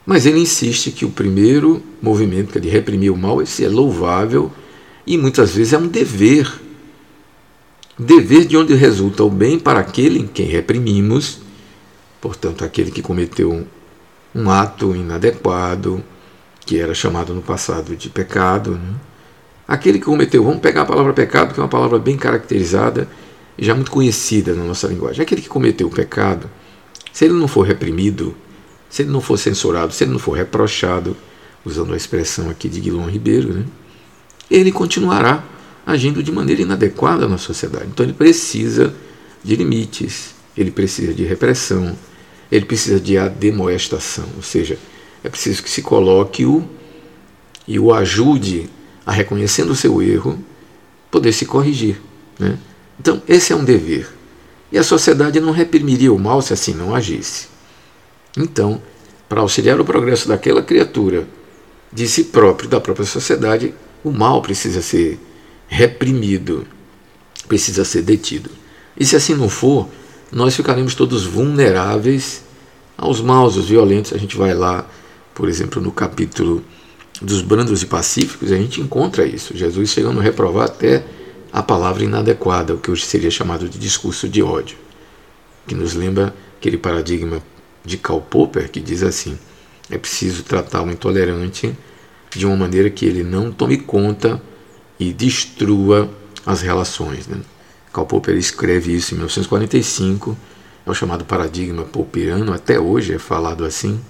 Mas 0.05 0.27
ele 0.27 0.41
insiste 0.41 0.91
que 0.91 1.05
o 1.05 1.11
primeiro 1.11 1.83
movimento, 2.01 2.53
que 2.53 2.59
é 2.59 2.61
de 2.61 2.69
reprimir 2.69 3.13
o 3.13 3.17
mal, 3.17 3.41
esse 3.41 3.65
é 3.65 3.69
louvável 3.69 4.51
e 5.07 5.19
muitas 5.19 5.55
vezes 5.55 5.73
é 5.73 5.79
um 5.79 5.87
dever. 5.87 6.61
Dever 7.99 8.47
de 8.47 8.57
onde 8.57 8.75
resulta 8.75 9.23
o 9.23 9.31
bem 9.31 9.59
para 9.59 9.81
aquele 9.81 10.19
em 10.19 10.27
quem 10.27 10.47
reprimimos, 10.47 11.41
portanto, 12.21 12.65
aquele 12.65 12.91
que 12.91 13.03
cometeu 13.03 13.67
um, 14.35 14.51
ato 14.51 14.97
inadequado, 14.97 16.03
que 16.65 16.79
era 16.79 16.95
chamado 16.95 17.35
no 17.35 17.43
passado 17.43 17.95
de 17.95 18.09
pecado. 18.09 18.73
Né? 18.73 18.95
Aquele 19.69 19.99
que 19.99 20.05
cometeu, 20.05 20.43
vamos 20.43 20.61
pegar 20.61 20.83
a 20.83 20.87
palavra 20.87 21.12
pecado, 21.12 21.53
que 21.53 21.61
é 21.61 21.62
uma 21.62 21.69
palavra 21.69 21.99
bem 21.99 22.17
caracterizada 22.17 23.09
e 23.59 23.65
já 23.65 23.75
muito 23.75 23.91
conhecida 23.91 24.55
na 24.55 24.65
nossa 24.65 24.87
linguagem. 24.87 25.23
Aquele 25.23 25.43
que 25.43 25.49
cometeu 25.49 25.87
o 25.87 25.91
pecado, 25.91 26.49
se 27.12 27.27
ele 27.27 27.35
não 27.35 27.47
for 27.47 27.62
reprimido, 27.62 28.35
se 28.88 29.03
ele 29.03 29.11
não 29.11 29.21
for 29.21 29.37
censurado, 29.37 29.93
se 29.93 30.05
ele 30.05 30.12
não 30.12 30.19
for 30.19 30.33
reprochado, 30.33 31.17
usando 31.65 31.93
a 31.93 31.97
expressão 31.97 32.49
aqui 32.49 32.69
de 32.69 32.81
Guilherme 32.81 33.12
Ribeiro, 33.12 33.53
né? 33.53 33.65
Ele 34.50 34.72
continuará 34.72 35.44
agindo 35.87 36.22
de 36.22 36.31
maneira 36.31 36.62
inadequada 36.62 37.28
na 37.28 37.38
sociedade. 37.38 37.87
Então 37.88 38.05
ele 38.05 38.12
precisa 38.12 38.94
de 39.42 39.57
limites, 39.57 40.35
ele 40.57 40.70
precisa 40.70 41.12
de 41.12 41.24
repressão, 41.24 41.96
ele 42.50 42.64
precisa 42.64 43.00
de 43.00 43.18
ademoestação, 43.18 44.26
ou 44.37 44.42
seja, 44.42 44.78
é 45.24 45.28
preciso 45.28 45.62
que 45.62 45.70
se 45.70 45.83
coloque 45.83 46.44
o 46.44 46.68
e 47.66 47.78
o 47.78 47.92
ajude 47.92 48.68
a 49.07 49.12
reconhecendo 49.12 49.70
o 49.70 49.76
seu 49.76 50.02
erro, 50.02 50.38
poder 51.11 51.33
se 51.33 51.46
corrigir. 51.46 52.00
Né? 52.38 52.59
Então, 52.98 53.22
esse 53.28 53.52
é 53.52 53.57
um 53.57 53.64
dever. 53.64 54.09
E 54.70 54.78
a 54.78 54.83
sociedade 54.83 55.40
não 55.40 55.52
reprimiria 55.52 56.12
o 56.12 56.18
mal 56.18 56.40
se 56.40 56.52
assim 56.52 56.74
não 56.74 56.94
agisse. 56.94 57.48
Então, 58.37 58.81
para 59.28 59.40
auxiliar 59.40 59.81
o 59.81 59.85
progresso 59.85 60.28
daquela 60.28 60.62
criatura, 60.62 61.26
de 61.92 62.09
si 62.09 62.24
próprio, 62.24 62.68
da 62.68 62.81
própria 62.81 63.05
sociedade, 63.05 63.74
o 64.05 64.11
mal 64.11 64.43
precisa 64.43 64.83
ser 64.83 65.19
reprimido, 65.69 66.67
precisa 67.49 67.85
ser 67.85 68.03
detido. 68.03 68.51
E 68.97 69.05
se 69.05 69.17
assim 69.17 69.35
não 69.35 69.49
for, 69.49 69.88
nós 70.31 70.55
ficaremos 70.55 70.95
todos 70.95 71.25
vulneráveis 71.25 72.43
aos 72.97 73.21
maus, 73.21 73.57
aos 73.57 73.67
violentos. 73.69 74.12
A 74.12 74.19
gente 74.19 74.37
vai 74.37 74.55
lá, 74.55 74.87
por 75.35 75.49
exemplo, 75.49 75.81
no 75.81 75.93
capítulo 75.93 76.65
dos 77.21 77.41
brandos 77.41 77.83
e 77.83 77.87
pacíficos, 77.87 78.51
a 78.51 78.57
gente 78.57 78.81
encontra 78.81 79.25
isso. 79.25 79.57
Jesus 79.57 79.91
chegando 79.91 80.19
a 80.21 80.23
reprovar 80.23 80.67
até 80.67 81.05
a 81.53 81.62
palavra 81.62 82.03
inadequada, 82.03 82.75
o 82.75 82.79
que 82.79 82.91
hoje 82.91 83.05
seria 83.05 83.31
chamado 83.31 83.69
de 83.69 83.79
discurso 83.79 84.29
de 84.29 84.43
ódio, 84.43 84.77
que 85.67 85.75
nos 85.75 85.95
lembra 85.95 86.35
aquele 86.59 86.79
paradigma 86.79 87.43
de 87.85 87.97
Karl 87.97 88.21
Popper 88.21 88.71
que 88.71 88.81
diz 88.81 89.03
assim: 89.03 89.38
é 89.91 89.99
preciso 89.99 90.43
tratar 90.43 90.83
o 90.83 90.91
intolerante 90.91 91.77
de 92.35 92.47
uma 92.47 92.57
maneira 92.57 92.88
que 92.90 93.05
ele 93.05 93.23
não 93.23 93.53
tome 93.53 93.79
conta 93.79 94.40
e 94.99 95.12
destrua 95.12 96.09
as 96.45 96.62
relações. 96.62 97.27
Né? 97.27 97.38
Karl 97.92 98.07
Popper 98.07 98.37
escreve 98.37 98.95
isso 98.95 99.14
em 99.14 99.16
1945, 99.16 100.37
é 100.85 100.90
o 100.90 100.95
chamado 100.95 101.25
paradigma 101.25 101.85
popperiano, 101.85 102.53
até 102.53 102.79
hoje 102.81 103.14
é 103.14 103.18
falado 103.18 103.64
assim, 103.64 104.01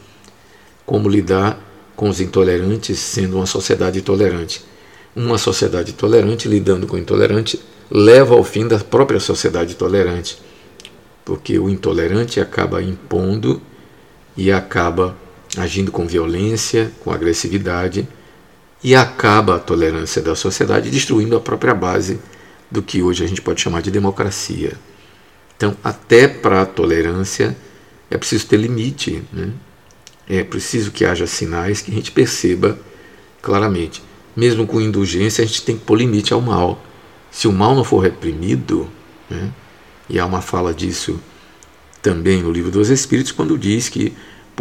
como 0.86 1.08
lidar 1.08 1.58
com 1.94 2.08
os 2.08 2.20
intolerantes 2.20 2.98
sendo 2.98 3.36
uma 3.36 3.46
sociedade 3.46 4.00
tolerante. 4.02 4.64
Uma 5.14 5.36
sociedade 5.36 5.92
tolerante 5.92 6.48
lidando 6.48 6.86
com 6.86 6.96
o 6.96 6.98
intolerante 6.98 7.60
leva 7.90 8.34
ao 8.34 8.42
fim 8.42 8.66
da 8.66 8.78
própria 8.78 9.20
sociedade 9.20 9.74
tolerante, 9.74 10.38
porque 11.24 11.58
o 11.58 11.68
intolerante 11.68 12.40
acaba 12.40 12.82
impondo 12.82 13.60
e 14.34 14.50
acaba 14.50 15.14
agindo 15.56 15.92
com 15.92 16.06
violência, 16.06 16.90
com 17.00 17.10
agressividade 17.10 18.08
e 18.82 18.94
acaba 18.94 19.56
a 19.56 19.60
tolerância 19.60 20.20
da 20.20 20.34
sociedade 20.34 20.90
destruindo 20.90 21.36
a 21.36 21.40
própria 21.40 21.74
base 21.74 22.18
do 22.70 22.82
que 22.82 23.02
hoje 23.02 23.24
a 23.24 23.26
gente 23.26 23.42
pode 23.42 23.60
chamar 23.60 23.82
de 23.82 23.90
democracia. 23.90 24.72
Então, 25.56 25.76
até 25.84 26.26
para 26.26 26.62
a 26.62 26.66
tolerância 26.66 27.56
é 28.10 28.16
preciso 28.18 28.46
ter 28.46 28.56
limite, 28.56 29.22
né? 29.32 29.52
é 30.28 30.42
preciso 30.42 30.90
que 30.90 31.04
haja 31.04 31.26
sinais 31.26 31.80
que 31.80 31.90
a 31.90 31.94
gente 31.94 32.10
perceba 32.10 32.78
claramente. 33.40 34.02
Mesmo 34.34 34.66
com 34.66 34.80
indulgência, 34.80 35.44
a 35.44 35.46
gente 35.46 35.62
tem 35.62 35.76
que 35.76 35.84
pôr 35.84 35.96
limite 35.96 36.32
ao 36.32 36.40
mal. 36.40 36.82
Se 37.30 37.46
o 37.46 37.52
mal 37.52 37.74
não 37.74 37.84
for 37.84 38.00
reprimido, 38.00 38.90
né? 39.28 39.52
e 40.08 40.18
há 40.18 40.26
uma 40.26 40.40
fala 40.40 40.74
disso 40.74 41.20
também 42.00 42.42
no 42.42 42.50
livro 42.50 42.70
dos 42.70 42.88
Espíritos, 42.88 43.30
quando 43.30 43.56
diz 43.56 43.88
que 43.88 44.12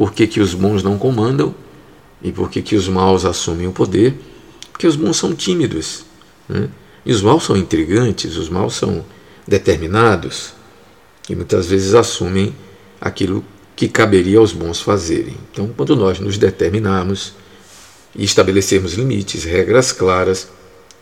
por 0.02 0.14
que, 0.14 0.26
que 0.26 0.40
os 0.40 0.56
bons 0.56 0.82
não 0.82 0.98
comandam 0.98 1.54
e 2.24 2.32
por 2.32 2.50
que, 2.50 2.60
que 2.64 2.76
os 2.76 2.88
maus 2.88 3.24
assumem 3.24 3.68
o 3.68 3.72
poder, 3.72 4.16
porque 4.72 4.88
os 4.88 4.96
bons 4.96 5.16
são 5.16 5.36
tímidos. 5.36 6.06
Né? 6.50 6.70
E 7.06 7.14
os 7.14 7.22
maus 7.22 7.44
são 7.44 7.56
intrigantes, 7.56 8.36
os 8.36 8.50
maus 8.50 8.74
são 8.74 9.06
determinados 9.48 10.54
e 11.30 11.36
muitas 11.36 11.68
vezes 11.68 11.94
assumem 11.94 12.52
aquilo 13.00 13.46
que 13.76 13.88
caberia 13.88 14.40
aos 14.40 14.52
bons 14.54 14.82
fazerem. 14.82 15.38
Então, 15.52 15.68
quando 15.78 15.96
nós 15.96 16.20
nos 16.20 16.36
determinarmos 16.36 17.36
e 18.16 18.24
estabelecermos 18.24 18.94
limites, 18.94 19.44
regras 19.44 19.92
claras, 19.92 20.50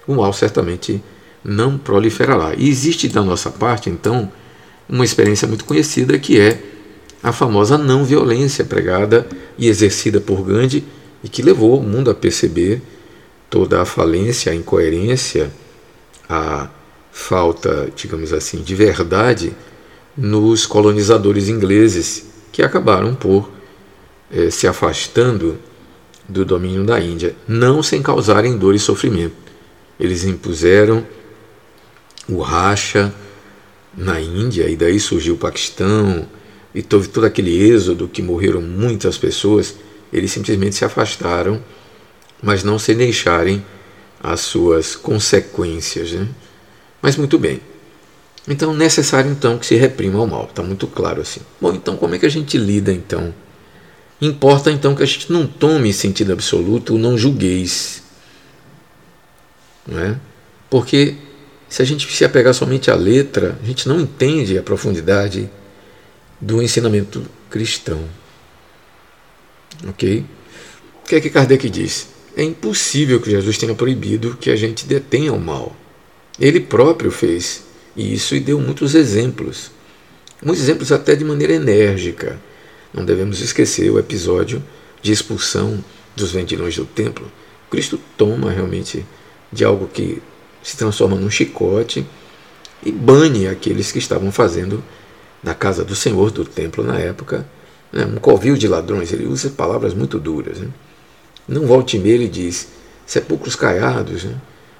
o 0.06 0.16
mal 0.16 0.34
certamente 0.34 1.02
não 1.42 1.78
proliferará. 1.78 2.54
E 2.54 2.68
existe 2.68 3.08
da 3.08 3.24
nossa 3.24 3.50
parte, 3.50 3.90
então, 3.90 4.30
uma 4.90 5.06
experiência 5.06 5.48
muito 5.48 5.64
conhecida 5.64 6.20
que 6.20 6.38
é 6.38 6.79
a 7.21 7.32
famosa 7.32 7.77
não 7.77 8.03
violência 8.03 8.63
pregada 8.63 9.27
e 9.58 9.67
exercida 9.67 10.21
por 10.21 10.43
Gandhi 10.43 10.86
e 11.23 11.29
que 11.29 11.41
levou 11.41 11.79
o 11.79 11.84
mundo 11.84 12.10
a 12.10 12.15
perceber 12.15 12.82
toda 13.49 13.82
a 13.82 13.86
falência, 13.86 14.51
a 14.51 14.55
incoerência 14.55 15.51
a 16.29 16.69
falta, 17.12 17.91
digamos 17.95 18.32
assim, 18.32 18.62
de 18.62 18.75
verdade 18.75 19.51
nos 20.15 20.67
colonizadores 20.67 21.49
ingleses 21.49 22.25
que 22.51 22.62
acabaram 22.62 23.15
por 23.15 23.49
eh, 24.32 24.51
se 24.51 24.67
afastando 24.67 25.58
do 26.27 26.45
domínio 26.45 26.86
da 26.86 26.99
Índia, 26.99 27.36
não 27.47 27.82
sem 27.82 28.03
causarem 28.03 28.58
dor 28.58 28.75
e 28.75 28.79
sofrimento. 28.79 29.36
Eles 29.99 30.23
impuseram 30.23 31.03
o 32.27 32.41
racha 32.41 33.12
na 33.97 34.21
Índia, 34.21 34.69
e 34.69 34.75
daí 34.75 34.99
surgiu 34.99 35.34
o 35.34 35.38
Paquistão, 35.38 36.27
e 36.73 36.82
teve 36.82 37.08
todo 37.08 37.25
aquele 37.25 37.58
êxodo 37.69 38.08
que 38.08 38.21
morreram 38.21 38.62
muitas 38.62 39.17
pessoas. 39.17 39.75
Eles 40.12 40.32
simplesmente 40.32 40.75
se 40.75 40.86
afastaram, 40.86 41.63
mas 42.41 42.63
não 42.63 42.77
se 42.77 42.93
deixarem 42.93 43.63
as 44.21 44.41
suas 44.41 44.95
consequências. 44.95 46.12
Né? 46.12 46.27
Mas 47.01 47.15
muito 47.15 47.38
bem. 47.38 47.62
Então, 48.47 48.73
necessário 48.73 49.29
então 49.32 49.58
que 49.58 49.65
se 49.65 49.75
reprima 49.75 50.21
o 50.21 50.27
mal. 50.27 50.45
Está 50.45 50.63
muito 50.63 50.88
claro 50.88 51.21
assim. 51.21 51.41
Bom, 51.60 51.73
então 51.73 51.95
como 51.97 52.15
é 52.15 52.19
que 52.19 52.25
a 52.25 52.29
gente 52.29 52.58
lida 52.58 52.91
então? 52.91 53.34
Importa 54.21 54.69
então 54.71 54.95
que 54.95 55.03
a 55.03 55.05
gente 55.05 55.32
não 55.32 55.47
tome 55.47 55.93
sentido 55.93 56.34
absoluto 56.34 56.97
não 56.97 57.17
julgueis. 57.17 58.03
Não 59.88 59.99
é? 59.99 60.19
Porque 60.69 61.15
se 61.69 61.82
a 61.82 61.86
gente 61.86 62.12
se 62.12 62.25
apegar 62.25 62.53
somente 62.53 62.91
à 62.91 62.95
letra, 62.95 63.58
a 63.62 63.65
gente 63.65 63.88
não 63.88 63.99
entende 63.99 64.58
a 64.58 64.63
profundidade 64.63 65.49
do 66.39 66.62
ensinamento 66.62 67.25
cristão. 67.49 68.04
Ok? 69.88 70.25
O 71.04 71.08
que 71.08 71.15
é 71.15 71.21
que 71.21 71.30
Kardec 71.30 71.69
diz? 71.69 72.08
É 72.36 72.43
impossível 72.43 73.19
que 73.19 73.32
Jesus 73.32 73.58
tenha 73.58 73.75
proibido 73.75 74.38
que 74.38 74.49
a 74.49 74.56
gente 74.56 74.86
detenha 74.86 75.34
o 75.34 75.39
mal. 75.39 75.75
Ele 76.39 76.60
próprio 76.60 77.12
fez 77.12 77.63
isso 77.97 78.36
e 78.36 78.39
deu 78.39 78.60
muitos 78.60 78.95
exemplos. 78.95 79.71
Muitos 80.43 80.63
exemplos 80.63 80.91
até 80.91 81.15
de 81.15 81.25
maneira 81.25 81.54
enérgica. 81.54 82.39
Não 82.93 83.04
devemos 83.04 83.41
esquecer 83.41 83.89
o 83.91 83.99
episódio 83.99 84.63
de 85.02 85.12
expulsão 85.12 85.84
dos 86.15 86.32
vendilhões 86.32 86.75
do 86.75 86.86
templo. 86.86 87.30
Cristo 87.69 87.99
toma 88.17 88.52
realmente 88.52 89.06
de 89.52 89.65
algo 89.65 89.88
que 89.88 90.21
se 90.63 90.78
transforma 90.78 91.15
num 91.15 91.30
chicote 91.30 92.06
e 92.84 92.91
bane 92.91 93.47
aqueles 93.47 93.91
que 93.91 93.99
estavam 93.99 94.32
fazendo 94.32 94.84
na 95.43 95.54
casa 95.54 95.84
do 95.84 95.95
Senhor 95.95 96.32
do 96.32 96.45
templo 96.45 96.84
na 96.84 96.99
época 96.99 97.45
né, 97.91 98.06
um 98.06 98.17
covil 98.17 98.56
de 98.56 98.67
ladrões. 98.67 99.12
Ele 99.12 99.25
usa 99.25 99.49
palavras 99.49 99.93
muito 99.93 100.19
duras. 100.19 100.60
Né? 100.60 100.67
Não 101.47 101.65
volte 101.65 101.97
e 101.97 102.10
ele 102.10 102.28
diz 102.28 102.69
sepulcros 103.06 103.56
caiados. 103.56 104.23
Né? 104.23 104.36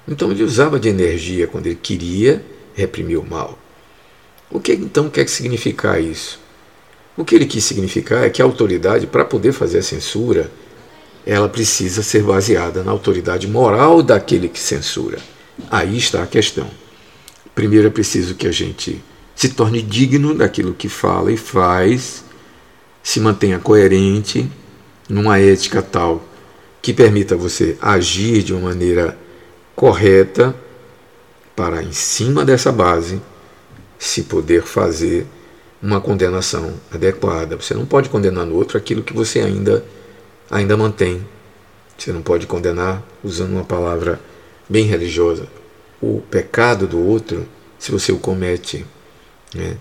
Então 0.06 0.30
ele 0.30 0.42
usava 0.42 0.78
de 0.78 0.88
energia 0.88 1.46
quando 1.46 1.66
ele 1.66 1.78
queria 1.80 2.44
reprimir 2.74 3.18
o 3.18 3.28
mal. 3.28 3.58
O 4.50 4.60
que 4.60 4.72
então 4.72 5.08
quer 5.08 5.28
significar 5.28 6.02
isso? 6.02 6.40
O 7.16 7.24
que 7.24 7.34
ele 7.34 7.46
quis 7.46 7.64
significar 7.64 8.24
é 8.24 8.30
que 8.30 8.40
a 8.40 8.44
autoridade, 8.44 9.06
para 9.06 9.24
poder 9.24 9.52
fazer 9.52 9.78
a 9.78 9.82
censura, 9.82 10.50
ela 11.26 11.48
precisa 11.48 12.02
ser 12.02 12.22
baseada 12.22 12.82
na 12.82 12.90
autoridade 12.90 13.46
moral 13.46 14.02
daquele 14.02 14.48
que 14.48 14.58
censura. 14.58 15.18
Aí 15.70 15.98
está 15.98 16.22
a 16.22 16.26
questão. 16.26 16.68
Primeiro 17.54 17.88
é 17.88 17.90
preciso 17.90 18.34
que 18.34 18.46
a 18.46 18.52
gente 18.52 19.02
se 19.40 19.48
torne 19.48 19.80
digno 19.80 20.34
daquilo 20.34 20.74
que 20.74 20.86
fala 20.86 21.32
e 21.32 21.36
faz, 21.38 22.22
se 23.02 23.18
mantenha 23.20 23.58
coerente 23.58 24.46
numa 25.08 25.38
ética 25.38 25.80
tal 25.80 26.22
que 26.82 26.92
permita 26.92 27.38
você 27.38 27.74
agir 27.80 28.42
de 28.42 28.52
uma 28.52 28.68
maneira 28.68 29.16
correta 29.74 30.54
para, 31.56 31.82
em 31.82 31.90
cima 31.90 32.44
dessa 32.44 32.70
base, 32.70 33.18
se 33.98 34.24
poder 34.24 34.62
fazer 34.62 35.26
uma 35.82 36.02
condenação 36.02 36.74
adequada. 36.92 37.56
Você 37.56 37.72
não 37.72 37.86
pode 37.86 38.10
condenar 38.10 38.44
no 38.44 38.54
outro 38.54 38.76
aquilo 38.76 39.02
que 39.02 39.14
você 39.14 39.40
ainda, 39.40 39.82
ainda 40.50 40.76
mantém. 40.76 41.26
Você 41.96 42.12
não 42.12 42.20
pode 42.20 42.46
condenar 42.46 43.02
usando 43.24 43.52
uma 43.52 43.64
palavra 43.64 44.20
bem 44.68 44.84
religiosa. 44.84 45.48
O 45.98 46.20
pecado 46.30 46.86
do 46.86 47.02
outro, 47.02 47.48
se 47.78 47.90
você 47.90 48.12
o 48.12 48.18
comete, 48.18 48.84
né? 49.54 49.76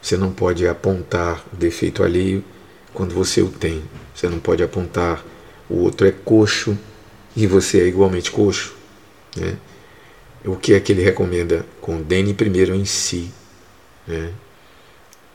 você 0.00 0.16
não 0.16 0.32
pode 0.32 0.66
apontar 0.66 1.44
o 1.52 1.56
defeito 1.56 2.02
alheio 2.02 2.44
quando 2.92 3.14
você 3.14 3.40
o 3.40 3.48
tem. 3.48 3.82
Você 4.14 4.28
não 4.28 4.38
pode 4.38 4.62
apontar 4.62 5.24
o 5.68 5.78
outro 5.78 6.06
é 6.06 6.12
coxo 6.12 6.78
e 7.34 7.46
você 7.46 7.80
é 7.80 7.86
igualmente 7.86 8.30
coxo. 8.30 8.74
Né? 9.36 9.56
O 10.44 10.56
que 10.56 10.74
é 10.74 10.80
que 10.80 10.92
ele 10.92 11.02
recomenda? 11.02 11.64
Condene 11.80 12.34
primeiro 12.34 12.74
em 12.74 12.84
si. 12.84 13.32
Né? 14.06 14.32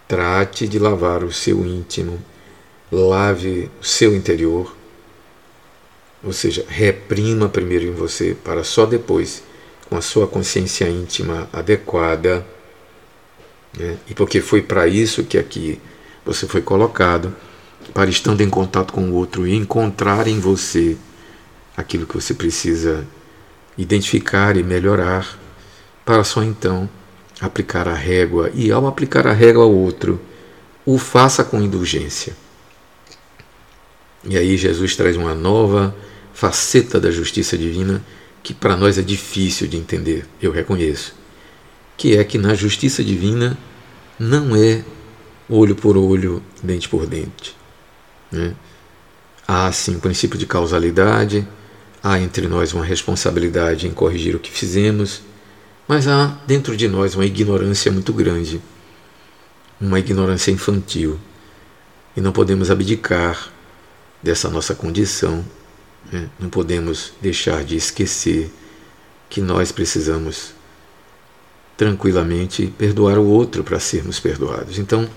Trate 0.08 0.68
de 0.68 0.80
lavar 0.80 1.24
o 1.24 1.32
seu 1.32 1.66
íntimo, 1.66 2.20
lave 2.92 3.70
o 3.82 3.84
seu 3.84 4.16
interior, 4.16 4.76
ou 6.24 6.34
seja, 6.34 6.66
reprima 6.68 7.48
primeiro 7.48 7.86
em 7.86 7.92
você, 7.92 8.36
para 8.44 8.64
só 8.64 8.86
depois, 8.86 9.44
com 9.88 9.96
a 9.96 10.02
sua 10.02 10.28
consciência 10.28 10.88
íntima 10.90 11.50
adequada, 11.54 12.46
né? 13.78 13.98
e 14.08 14.14
porque 14.14 14.42
foi 14.42 14.62
para 14.62 14.88
isso 14.88 15.24
que 15.24 15.38
aqui 15.38 15.80
você 16.26 16.48
foi 16.48 16.62
colocado, 16.62 17.36
para 17.94 18.10
estando 18.10 18.42
em 18.42 18.50
contato 18.50 18.94
com 18.94 19.10
o 19.10 19.14
outro 19.14 19.48
e 19.48 19.56
encontrar 19.56 20.28
em 20.28 20.40
você 20.40 20.98
aquilo 21.76 22.06
que 22.06 22.16
você 22.16 22.34
precisa 22.34 23.08
identificar 23.78 24.58
e 24.58 24.64
melhorar, 24.64 25.40
para 26.06 26.24
só 26.24 26.44
então 26.44 26.90
aplicar 27.40 27.88
a 27.88 27.94
régua 27.94 28.52
e, 28.54 28.72
ao 28.72 28.86
aplicar 28.86 29.26
a 29.26 29.32
régua 29.32 29.64
ao 29.64 29.74
outro, 29.74 30.20
o 30.86 30.98
faça 30.98 31.44
com 31.44 31.62
indulgência. 31.62 32.36
E 34.26 34.38
aí 34.38 34.58
Jesus 34.58 34.96
traz 34.96 35.16
uma 35.16 35.34
nova 35.34 35.96
faceta 36.34 37.00
da 37.00 37.12
justiça 37.12 37.58
divina 37.58 38.04
que 38.44 38.54
para 38.54 38.76
nós 38.76 38.98
é 38.98 39.02
difícil 39.02 39.68
de 39.68 39.78
entender, 39.78 40.26
eu 40.42 40.52
reconheço, 40.52 41.16
que 42.00 42.16
é 42.18 42.24
que 42.24 42.38
na 42.38 42.54
justiça 42.54 43.04
divina 43.04 43.58
não 44.18 44.56
é 44.56 44.86
olho 45.50 45.76
por 45.76 45.98
olho, 45.98 46.42
dente 46.64 46.88
por 46.88 47.06
dente. 47.06 47.54
Né? 48.32 48.56
Há 49.46 49.70
sim 49.74 49.98
o 49.98 50.00
princípio 50.00 50.40
de 50.40 50.46
causalidade, 50.46 51.46
há 52.02 52.18
entre 52.18 52.48
nós 52.48 52.72
uma 52.74 52.86
responsabilidade 52.86 53.86
em 53.86 53.92
corrigir 53.92 54.34
o 54.34 54.40
que 54.40 54.50
fizemos, 54.50 55.22
mas 55.86 56.08
há 56.08 56.38
dentro 56.48 56.78
de 56.78 56.88
nós 56.88 57.16
uma 57.16 57.26
ignorância 57.26 57.92
muito 57.92 58.14
grande, 58.14 58.62
uma 59.80 60.00
ignorância 60.00 60.52
infantil, 60.52 61.20
e 62.16 62.22
não 62.22 62.32
podemos 62.32 62.72
abdicar 62.72 63.52
dessa 64.24 64.50
nossa 64.50 64.74
condição, 64.74 65.44
né? 66.10 66.30
não 66.40 66.50
podemos 66.50 67.12
deixar 67.22 67.66
de 67.66 67.76
esquecer 67.76 68.50
que 69.30 69.42
nós 69.42 69.70
precisamos 69.74 70.58
tranquilamente 71.80 72.68
perdoar 72.78 73.18
o 73.18 73.26
outro 73.26 73.64
para 73.64 73.80
sermos 73.80 74.20
perdoados. 74.20 74.78
Então, 74.78 75.10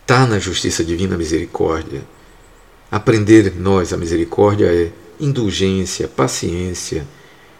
está 0.00 0.26
na 0.26 0.38
justiça 0.38 0.82
divina 0.82 1.14
a 1.14 1.18
misericórdia. 1.18 2.00
Aprender 2.90 3.52
nós 3.54 3.92
a 3.92 3.98
misericórdia 3.98 4.64
é 4.64 4.90
indulgência, 5.20 6.08
paciência, 6.08 7.06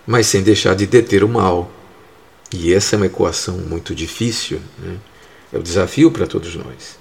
mas 0.07 0.27
sem 0.27 0.43
deixar 0.43 0.75
de 0.75 0.87
deter 0.87 1.23
o 1.23 1.29
mal 1.29 1.71
e 2.51 2.73
essa 2.73 2.97
é 2.97 2.99
uma 2.99 3.07
equação 3.07 3.59
muito 3.59 3.95
difícil, 3.95 4.59
né? 4.79 4.97
é 5.53 5.59
o 5.59 5.63
desafio 5.63 6.11
para 6.11 6.27
todos 6.27 6.55
nós. 6.55 6.99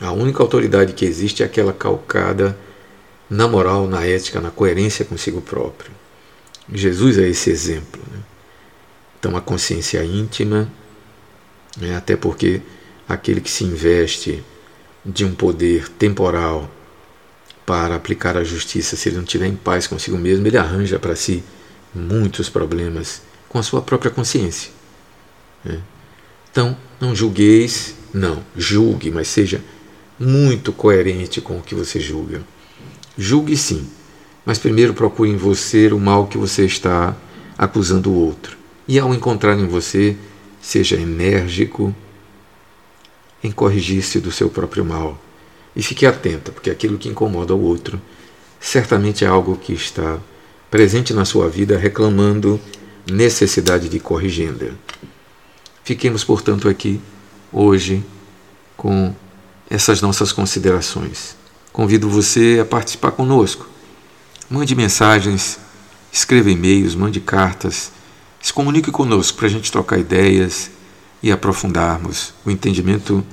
A 0.00 0.10
única 0.10 0.42
autoridade 0.42 0.94
que 0.94 1.04
existe 1.04 1.44
é 1.44 1.46
aquela 1.46 1.72
calcada 1.72 2.58
na 3.30 3.46
moral, 3.46 3.86
na 3.86 4.04
ética, 4.04 4.40
na 4.40 4.50
coerência 4.50 5.04
consigo 5.04 5.40
próprio. 5.40 5.92
Jesus 6.72 7.18
é 7.18 7.28
esse 7.28 7.50
exemplo. 7.50 8.02
Né? 8.10 8.18
Então, 9.18 9.36
a 9.36 9.40
consciência 9.40 10.04
íntima, 10.04 10.70
né? 11.76 11.96
até 11.96 12.16
porque 12.16 12.62
aquele 13.08 13.40
que 13.40 13.50
se 13.50 13.64
investe 13.64 14.42
de 15.04 15.24
um 15.24 15.34
poder 15.34 15.88
temporal 15.88 16.70
para 17.64 17.94
aplicar 17.94 18.36
a 18.36 18.44
justiça, 18.44 18.96
se 18.96 19.08
ele 19.08 19.16
não 19.16 19.24
estiver 19.24 19.46
em 19.46 19.56
paz 19.56 19.86
consigo 19.86 20.16
mesmo, 20.16 20.46
ele 20.46 20.56
arranja 20.56 20.98
para 20.98 21.16
si 21.16 21.42
muitos 21.94 22.48
problemas 22.48 23.22
com 23.48 23.58
a 23.58 23.62
sua 23.62 23.82
própria 23.82 24.10
consciência. 24.10 24.70
Né? 25.64 25.80
Então, 26.50 26.76
não 27.00 27.14
julgueis, 27.14 27.94
não, 28.12 28.42
julgue, 28.56 29.10
mas 29.10 29.28
seja 29.28 29.62
muito 30.18 30.72
coerente 30.72 31.40
com 31.40 31.58
o 31.58 31.62
que 31.62 31.74
você 31.74 32.00
julga. 32.00 32.42
Julgue 33.16 33.56
sim, 33.56 33.88
mas 34.44 34.58
primeiro 34.58 34.94
procure 34.94 35.30
em 35.30 35.36
você 35.36 35.88
o 35.88 35.98
mal 35.98 36.26
que 36.26 36.38
você 36.38 36.64
está 36.64 37.16
acusando 37.56 38.10
o 38.10 38.14
outro. 38.14 38.57
E 38.88 38.98
ao 38.98 39.14
encontrar 39.14 39.56
em 39.58 39.66
você, 39.68 40.16
seja 40.60 40.96
enérgico 40.96 41.94
em 43.44 43.52
corrigir-se 43.52 44.18
do 44.18 44.32
seu 44.32 44.48
próprio 44.48 44.84
mal. 44.84 45.16
E 45.76 45.82
fique 45.82 46.06
atenta, 46.06 46.50
porque 46.50 46.70
aquilo 46.70 46.98
que 46.98 47.08
incomoda 47.08 47.54
o 47.54 47.62
outro 47.62 48.00
certamente 48.58 49.24
é 49.24 49.28
algo 49.28 49.56
que 49.56 49.72
está 49.72 50.18
presente 50.70 51.12
na 51.12 51.24
sua 51.24 51.48
vida 51.48 51.78
reclamando 51.78 52.60
necessidade 53.08 53.88
de 53.88 54.00
corrigenda. 54.00 54.74
Fiquemos, 55.84 56.24
portanto, 56.24 56.68
aqui 56.68 57.00
hoje 57.52 58.02
com 58.76 59.14
essas 59.70 60.00
nossas 60.00 60.32
considerações. 60.32 61.36
Convido 61.72 62.08
você 62.08 62.58
a 62.60 62.64
participar 62.64 63.12
conosco 63.12 63.68
Mande 64.50 64.74
mensagens, 64.74 65.58
escreva 66.10 66.50
e-mails, 66.50 66.94
mande 66.94 67.20
cartas, 67.20 67.92
se 68.40 68.52
comunique 68.52 68.90
conosco 68.90 69.36
para 69.36 69.46
a 69.46 69.50
gente 69.50 69.70
trocar 69.70 69.98
ideias 69.98 70.70
e 71.22 71.32
aprofundarmos 71.32 72.32
o 72.44 72.50
entendimento 72.50 73.24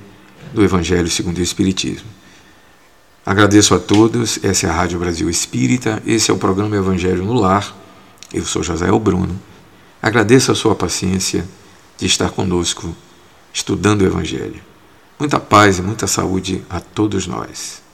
do 0.54 0.64
Evangelho 0.64 1.10
segundo 1.10 1.38
o 1.38 1.42
Espiritismo. 1.42 2.08
Agradeço 3.26 3.74
a 3.74 3.80
todos, 3.80 4.40
essa 4.44 4.68
é 4.68 4.70
a 4.70 4.74
Rádio 4.74 5.00
Brasil 5.00 5.30
Espírita, 5.30 6.02
esse 6.06 6.30
é 6.30 6.34
o 6.34 6.38
programa 6.38 6.76
Evangelho 6.76 7.24
no 7.24 7.34
Lar. 7.34 7.76
Eu 8.34 8.46
sou 8.46 8.62
José 8.62 8.88
Bruno. 9.00 9.40
Agradeço 10.02 10.52
a 10.52 10.56
sua 10.56 10.76
paciência 10.76 11.48
de 11.98 12.06
estar 12.06 12.30
conosco 12.30 12.96
estudando 13.54 14.02
o 14.02 14.06
Evangelho. 14.06 14.62
Muita 15.18 15.40
paz 15.40 15.80
e 15.80 15.82
muita 15.82 16.08
saúde 16.08 16.64
a 16.70 16.80
todos 16.80 17.26
nós. 17.26 17.85